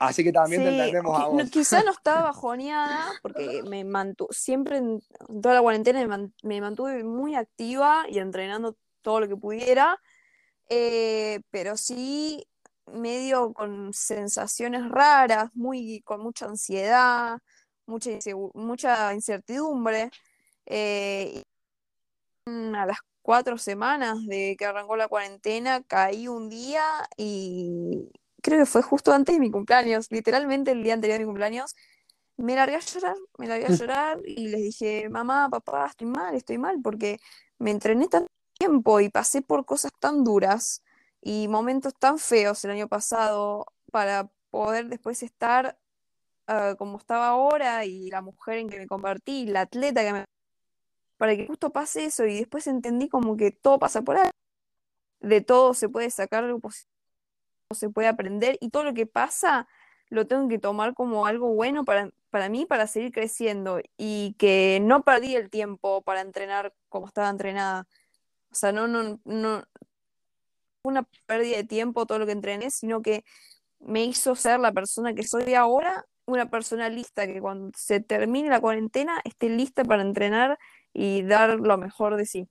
Así 0.00 0.24
que 0.24 0.32
también 0.32 0.64
te 0.64 0.70
entendemos 0.70 1.18
a 1.18 1.26
vos. 1.28 1.50
quizá 1.50 1.84
no 1.84 1.92
estaba 1.92 2.22
bajoneada 2.22 3.12
porque 3.22 3.62
me 3.62 3.84
mantuve, 3.84 4.30
siempre 4.32 4.78
en 4.78 5.00
toda 5.40 5.54
la 5.54 5.62
cuarentena 5.62 6.04
me 6.42 6.60
mantuve 6.60 7.04
muy 7.04 7.36
activa 7.36 8.04
y 8.08 8.18
entrenando 8.18 8.76
todo 9.00 9.20
lo 9.20 9.28
que 9.28 9.36
pudiera, 9.36 10.00
eh, 10.68 11.40
pero 11.50 11.76
sí 11.76 12.48
medio 12.86 13.52
con 13.52 13.92
sensaciones 13.92 14.88
raras, 14.90 15.50
muy, 15.54 16.02
con 16.02 16.20
mucha 16.22 16.46
ansiedad, 16.46 17.38
mucha, 17.86 18.10
mucha 18.54 19.14
incertidumbre. 19.14 20.10
eh, 20.66 21.42
y 21.42 21.42
a 22.46 22.86
las 22.86 22.98
cuatro 23.22 23.58
semanas 23.58 24.24
de 24.26 24.56
que 24.58 24.66
arrancó 24.66 24.96
la 24.96 25.08
cuarentena, 25.08 25.82
caí 25.82 26.28
un 26.28 26.48
día 26.48 26.82
y 27.16 28.08
creo 28.42 28.60
que 28.60 28.66
fue 28.66 28.82
justo 28.82 29.12
antes 29.12 29.34
de 29.34 29.40
mi 29.40 29.50
cumpleaños, 29.50 30.06
literalmente 30.10 30.70
el 30.72 30.82
día 30.84 30.94
anterior 30.94 31.18
de 31.18 31.24
mi 31.24 31.26
cumpleaños, 31.26 31.74
me 32.36 32.54
largué 32.54 32.76
a 32.76 32.80
llorar, 32.80 33.16
me 33.38 33.48
largué 33.48 33.66
a 33.66 33.70
llorar 33.70 34.20
y 34.24 34.48
les 34.48 34.62
dije, 34.62 35.08
mamá, 35.08 35.48
papá, 35.50 35.86
estoy 35.88 36.06
mal, 36.08 36.34
estoy 36.34 36.58
mal, 36.58 36.76
porque 36.82 37.18
me 37.58 37.70
entrené 37.72 38.08
tanto 38.08 38.28
tiempo 38.58 39.00
y 39.00 39.08
pasé 39.10 39.42
por 39.42 39.64
cosas 39.64 39.90
tan 40.00 40.22
duras 40.24 40.82
y 41.20 41.48
momentos 41.48 41.94
tan 41.94 42.18
feos 42.18 42.64
el 42.64 42.72
año 42.72 42.88
pasado 42.88 43.66
para 43.90 44.30
poder 44.50 44.88
después 44.88 45.22
estar 45.22 45.78
ah, 46.46 46.74
como 46.78 46.98
estaba 46.98 47.28
ahora 47.28 47.84
y 47.84 48.10
la 48.10 48.22
mujer 48.22 48.58
en 48.58 48.68
que 48.68 48.78
me 48.78 48.86
convertí, 48.86 49.46
la 49.46 49.62
atleta 49.62 50.02
que 50.02 50.12
me... 50.12 50.24
Para 51.16 51.36
que 51.36 51.46
justo 51.46 51.70
pase 51.70 52.04
eso 52.06 52.26
y 52.26 52.38
después 52.38 52.66
entendí 52.66 53.08
como 53.08 53.36
que 53.36 53.50
todo 53.50 53.78
pasa 53.78 54.02
por 54.02 54.18
ahí, 54.18 54.30
de 55.20 55.40
todo 55.40 55.74
se 55.74 55.88
puede 55.88 56.10
sacar 56.10 56.44
algo 56.44 56.60
positivo, 56.60 56.90
se 57.74 57.88
puede 57.90 58.08
aprender 58.08 58.58
y 58.60 58.70
todo 58.70 58.84
lo 58.84 58.94
que 58.94 59.06
pasa 59.06 59.66
lo 60.08 60.26
tengo 60.26 60.48
que 60.48 60.58
tomar 60.58 60.94
como 60.94 61.26
algo 61.26 61.48
bueno 61.54 61.84
para, 61.84 62.10
para 62.30 62.48
mí, 62.48 62.66
para 62.66 62.86
seguir 62.86 63.12
creciendo 63.12 63.80
y 63.96 64.34
que 64.38 64.78
no 64.82 65.02
perdí 65.02 65.36
el 65.36 65.50
tiempo 65.50 66.02
para 66.02 66.20
entrenar 66.20 66.74
como 66.88 67.06
estaba 67.06 67.28
entrenada. 67.28 67.86
O 68.50 68.54
sea, 68.54 68.72
no, 68.72 68.86
no, 68.88 69.20
no 69.24 69.64
una 70.86 71.08
pérdida 71.26 71.56
de 71.56 71.64
tiempo 71.64 72.06
todo 72.06 72.18
lo 72.18 72.26
que 72.26 72.32
entrené, 72.32 72.70
sino 72.70 73.02
que 73.02 73.24
me 73.80 74.04
hizo 74.04 74.34
ser 74.34 74.60
la 74.60 74.72
persona 74.72 75.14
que 75.14 75.22
soy 75.22 75.54
ahora, 75.54 76.06
una 76.26 76.50
persona 76.50 76.88
lista, 76.88 77.26
que 77.26 77.40
cuando 77.40 77.70
se 77.76 78.00
termine 78.00 78.48
la 78.48 78.60
cuarentena 78.60 79.20
esté 79.24 79.48
lista 79.48 79.84
para 79.84 80.02
entrenar 80.02 80.58
y 80.92 81.22
dar 81.22 81.60
lo 81.60 81.78
mejor 81.78 82.16
de 82.16 82.26
sí. 82.26 82.48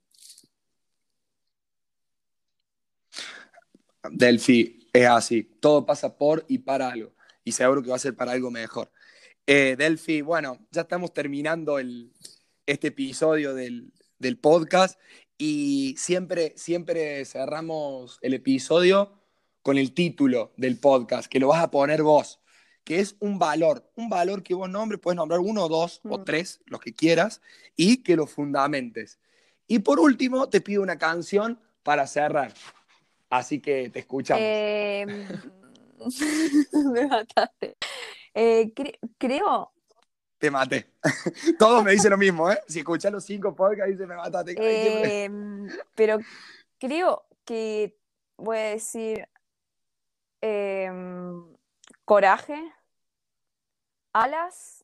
Delphi, 4.12 4.88
es 4.94 5.08
así. 5.08 5.44
Todo 5.60 5.86
pasa 5.86 6.16
por 6.18 6.46
y 6.48 6.60
para 6.60 6.90
algo. 6.90 7.14
Y 7.44 7.52
seguro 7.52 7.82
que 7.82 7.90
va 7.90 7.96
a 7.96 8.00
ser 8.00 8.16
para 8.16 8.32
algo 8.32 8.52
mejor. 8.52 8.92
Eh, 9.48 9.76
Delphi, 9.78 10.22
bueno, 10.22 10.60
ya 10.72 10.82
estamos 10.82 11.14
terminando 11.14 11.80
el, 11.80 12.12
este 12.66 12.88
episodio 12.88 13.54
del, 13.54 13.92
del 14.18 14.38
podcast 14.38 15.00
y 15.38 15.96
siempre, 15.98 16.54
siempre 16.58 17.24
cerramos 17.26 18.20
el 18.22 18.34
episodio 18.34 19.14
con 19.62 19.78
el 19.78 19.94
título 19.94 20.54
del 20.58 20.78
podcast, 20.80 21.28
que 21.28 21.40
lo 21.40 21.48
vas 21.50 21.64
a 21.64 21.72
poner 21.72 22.04
vos, 22.04 22.40
que 22.84 23.00
es 23.00 23.16
un 23.20 23.40
valor, 23.40 23.90
un 23.96 24.10
valor 24.10 24.44
que 24.44 24.54
vos 24.54 24.70
nombres, 24.70 25.00
puedes 25.02 25.18
nombrar 25.18 25.40
uno, 25.40 25.68
dos 25.68 26.02
o 26.04 26.20
Mm. 26.20 26.24
tres, 26.24 26.62
los 26.68 26.80
que 26.80 26.94
quieras, 26.94 27.42
y 27.76 28.04
que 28.04 28.16
lo 28.16 28.28
fundamentes. 28.28 29.20
Y 29.68 29.80
por 29.80 30.00
último, 30.00 30.48
te 30.50 30.62
pido 30.62 30.84
una 30.84 30.98
canción 31.00 31.60
para 31.82 32.06
cerrar. 32.06 32.54
Así 33.30 33.60
que 33.60 33.90
te 33.90 34.00
escuchamos. 34.00 34.44
Eh, 34.46 35.06
me 36.94 37.08
mataste. 37.08 37.76
Eh, 38.34 38.72
cre- 38.76 39.00
creo, 39.18 39.72
Te 40.38 40.52
maté. 40.52 40.92
Todos 41.60 41.84
me 41.84 41.92
dicen 41.92 42.12
lo 42.12 42.18
mismo, 42.18 42.52
¿eh? 42.52 42.60
Si 42.68 42.80
escuchás 42.80 43.12
los 43.12 43.24
cinco 43.24 43.56
podcasts, 43.56 43.92
dicen 43.92 44.08
me 44.08 44.16
mataste. 44.16 44.56
Em, 44.58 45.68
pero 45.96 46.20
creo 46.78 47.26
que 47.46 47.98
voy 48.38 48.58
a 48.58 48.70
decir 48.72 49.28
em, 50.42 51.56
coraje, 52.04 52.74
alas 54.14 54.84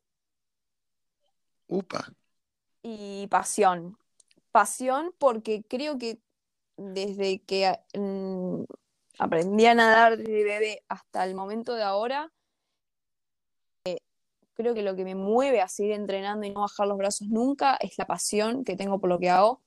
Upa. 1.67 2.13
y 2.81 3.27
pasión. 3.27 3.97
Pasión 4.51 5.13
porque 5.17 5.63
creo 5.63 5.97
que 5.97 6.19
desde 6.77 7.39
que 7.43 7.77
mm, 7.93 8.63
aprendí 9.19 9.65
a 9.65 9.75
nadar 9.75 10.17
desde 10.17 10.43
bebé 10.43 10.83
hasta 10.89 11.23
el 11.23 11.35
momento 11.35 11.75
de 11.75 11.83
ahora, 11.83 12.31
eh, 12.31 12.40
creo 14.53 14.73
que 14.73 14.81
lo 14.81 14.95
que 14.95 15.03
me 15.03 15.15
mueve 15.15 15.61
a 15.61 15.67
seguir 15.67 15.93
entrenando 15.93 16.45
y 16.45 16.51
no 16.51 16.61
bajar 16.61 16.87
los 16.87 16.97
brazos 16.97 17.27
nunca 17.27 17.77
es 17.79 17.97
la 17.97 18.05
pasión 18.05 18.63
que 18.63 18.75
tengo 18.75 18.99
por 18.99 19.09
lo 19.09 19.19
que 19.19 19.29
hago. 19.29 19.61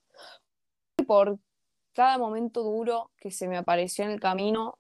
Por 1.07 1.39
cada 1.93 2.19
momento 2.19 2.63
duro 2.63 3.11
que 3.19 3.31
se 3.31 3.49
me 3.49 3.57
apareció 3.57 4.05
en 4.05 4.11
el 4.11 4.21
camino, 4.21 4.79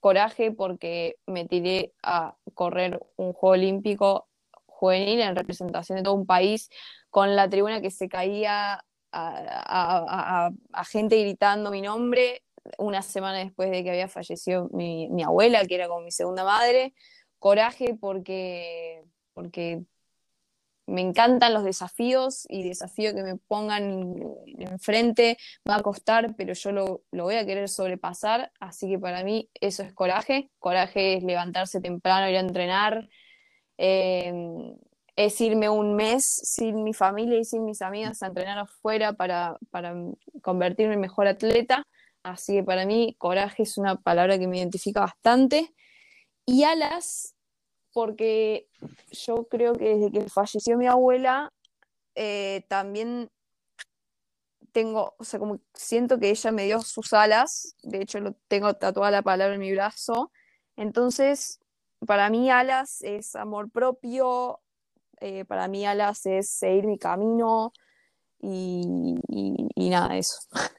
coraje 0.00 0.52
porque 0.52 1.16
me 1.26 1.46
tiré 1.46 1.92
a 2.02 2.36
correr 2.54 3.00
un 3.16 3.32
juego 3.32 3.54
olímpico 3.54 4.28
juvenil 4.66 5.20
en 5.20 5.34
representación 5.34 5.96
de 5.98 6.04
todo 6.04 6.14
un 6.14 6.26
país, 6.26 6.70
con 7.10 7.34
la 7.34 7.48
tribuna 7.48 7.80
que 7.80 7.90
se 7.90 8.08
caía 8.08 8.84
a 9.10 10.50
gente 10.86 11.20
gritando 11.20 11.70
mi 11.70 11.80
nombre, 11.80 12.42
una 12.76 13.02
semana 13.02 13.38
después 13.38 13.70
de 13.70 13.82
que 13.82 13.90
había 13.90 14.08
fallecido 14.08 14.68
mi, 14.72 15.08
mi 15.08 15.22
abuela, 15.22 15.64
que 15.64 15.74
era 15.74 15.88
como 15.88 16.02
mi 16.02 16.10
segunda 16.10 16.44
madre. 16.44 16.94
Coraje 17.38 17.96
porque, 17.98 19.04
porque 19.38 19.84
me 20.88 21.00
encantan 21.00 21.54
los 21.54 21.62
desafíos 21.62 22.44
y 22.48 22.66
desafío 22.66 23.14
que 23.14 23.22
me 23.22 23.36
pongan 23.36 24.20
enfrente 24.58 25.38
va 25.68 25.76
a 25.76 25.82
costar, 25.82 26.34
pero 26.36 26.54
yo 26.54 26.72
lo, 26.72 27.02
lo 27.12 27.22
voy 27.22 27.36
a 27.36 27.46
querer 27.46 27.68
sobrepasar, 27.68 28.50
así 28.58 28.88
que 28.88 28.98
para 28.98 29.22
mí 29.22 29.48
eso 29.60 29.84
es 29.84 29.92
coraje. 29.92 30.50
Coraje 30.58 31.18
es 31.18 31.22
levantarse 31.22 31.80
temprano, 31.80 32.28
ir 32.28 32.36
a 32.36 32.40
entrenar, 32.40 33.08
eh, 33.76 34.32
es 35.14 35.40
irme 35.40 35.68
un 35.68 35.94
mes 35.94 36.24
sin 36.24 36.82
mi 36.82 36.92
familia 36.92 37.38
y 37.38 37.44
sin 37.44 37.64
mis 37.64 37.80
amigas 37.80 38.24
a 38.24 38.26
entrenar 38.26 38.58
afuera 38.58 39.12
para, 39.12 39.56
para 39.70 39.94
convertirme 40.42 40.94
en 40.94 41.00
mejor 41.00 41.28
atleta. 41.28 41.84
Así 42.24 42.54
que 42.54 42.64
para 42.64 42.86
mí 42.86 43.14
coraje 43.18 43.62
es 43.62 43.78
una 43.78 44.00
palabra 44.00 44.36
que 44.36 44.48
me 44.48 44.58
identifica 44.58 44.98
bastante. 44.98 45.72
Y 46.44 46.64
Alas, 46.64 47.36
porque 47.98 48.68
yo 49.10 49.48
creo 49.48 49.72
que 49.72 49.96
desde 49.96 50.12
que 50.12 50.30
falleció 50.30 50.78
mi 50.78 50.86
abuela, 50.86 51.52
eh, 52.14 52.64
también 52.68 53.28
tengo, 54.70 55.16
o 55.18 55.24
sea, 55.24 55.40
como 55.40 55.58
siento 55.74 56.20
que 56.20 56.30
ella 56.30 56.52
me 56.52 56.66
dio 56.66 56.80
sus 56.80 57.12
alas, 57.12 57.74
de 57.82 58.00
hecho 58.00 58.20
lo 58.20 58.34
tengo 58.46 58.72
tatuada 58.74 59.10
la 59.10 59.22
palabra 59.22 59.54
en 59.54 59.60
mi 59.60 59.72
brazo, 59.72 60.30
entonces 60.76 61.58
para 62.06 62.30
mí 62.30 62.52
alas 62.52 63.02
es 63.02 63.34
amor 63.34 63.68
propio, 63.68 64.60
eh, 65.20 65.44
para 65.44 65.66
mí 65.66 65.84
alas 65.84 66.24
es 66.24 66.50
seguir 66.50 66.86
mi 66.86 66.98
camino 66.98 67.72
y, 68.38 69.16
y, 69.26 69.68
y 69.74 69.90
nada, 69.90 70.16
eso. 70.16 70.38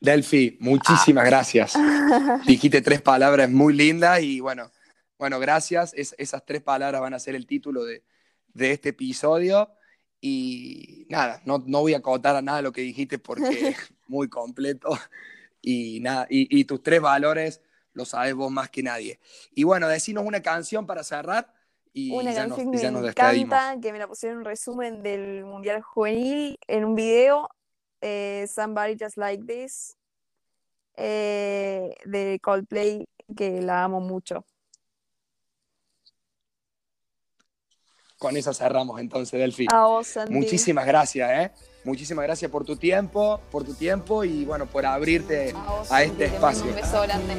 Delphi, 0.00 0.56
muchísimas 0.60 1.24
gracias. 1.24 1.74
Dijiste 2.46 2.80
tres 2.82 3.02
palabras 3.02 3.50
muy 3.50 3.74
lindas 3.74 4.22
y 4.22 4.40
bueno, 4.40 4.70
bueno, 5.18 5.38
gracias. 5.40 5.92
Es- 5.94 6.14
esas 6.18 6.44
tres 6.44 6.62
palabras 6.62 7.00
van 7.00 7.14
a 7.14 7.18
ser 7.18 7.34
el 7.34 7.46
título 7.46 7.84
de, 7.84 8.02
de 8.54 8.72
este 8.72 8.90
episodio. 8.90 9.70
Y 10.20 11.06
nada, 11.08 11.40
no, 11.44 11.62
no 11.66 11.80
voy 11.80 11.94
a 11.94 11.98
acotar 11.98 12.34
a 12.36 12.42
nada 12.42 12.62
lo 12.62 12.72
que 12.72 12.80
dijiste 12.80 13.18
porque 13.18 13.48
es 13.70 13.76
muy 14.06 14.28
completo. 14.28 14.90
Y 15.62 16.00
nada, 16.00 16.26
y, 16.30 16.58
y 16.58 16.64
tus 16.64 16.82
tres 16.82 17.00
valores 17.00 17.60
los 17.92 18.10
sabes 18.10 18.34
vos 18.34 18.50
más 18.50 18.70
que 18.70 18.82
nadie. 18.82 19.18
Y 19.54 19.64
bueno, 19.64 19.88
decinos 19.88 20.24
una 20.24 20.40
canción 20.40 20.86
para 20.86 21.02
cerrar 21.02 21.52
y 21.92 22.12
Una 22.12 22.32
ya, 22.32 22.46
nos, 22.46 22.58
canción 22.58 22.74
y 22.74 22.76
que 22.76 22.82
ya 22.82 22.92
me 22.92 23.00
nos 23.00 23.10
encanta, 23.10 23.76
que 23.80 23.92
me 23.92 23.98
la 23.98 24.06
pusieron 24.06 24.36
en 24.36 24.38
un 24.40 24.44
resumen 24.44 25.02
del 25.02 25.44
Mundial 25.44 25.82
Juvenil 25.82 26.56
en 26.68 26.84
un 26.84 26.94
video, 26.94 27.48
eh, 28.00 28.46
Somebody 28.52 28.96
Just 28.98 29.16
Like 29.16 29.44
This, 29.44 29.96
eh, 30.96 31.94
de 32.04 32.40
Coldplay, 32.42 33.06
que 33.36 33.60
la 33.62 33.84
amo 33.84 34.00
mucho. 34.00 34.44
Con 38.18 38.36
esa 38.36 38.52
cerramos 38.52 39.00
entonces, 39.00 39.38
Delphi. 39.38 39.66
A 39.72 39.86
vos, 39.86 40.08
Santi. 40.08 40.34
Muchísimas 40.34 40.84
gracias, 40.86 41.30
¿eh? 41.30 41.52
Muchísimas 41.84 42.24
gracias 42.24 42.50
por 42.50 42.64
tu 42.64 42.74
tiempo, 42.76 43.40
por 43.52 43.64
tu 43.64 43.74
tiempo 43.74 44.24
y 44.24 44.44
bueno, 44.44 44.66
por 44.66 44.84
abrirte 44.84 45.52
A 45.52 45.70
vos, 45.70 45.92
a 45.92 45.98
Santi, 45.98 46.10
este 46.10 46.24
espacio. 46.24 46.64
Un 46.64 46.74
beso 46.74 47.02
grande. 47.02 47.34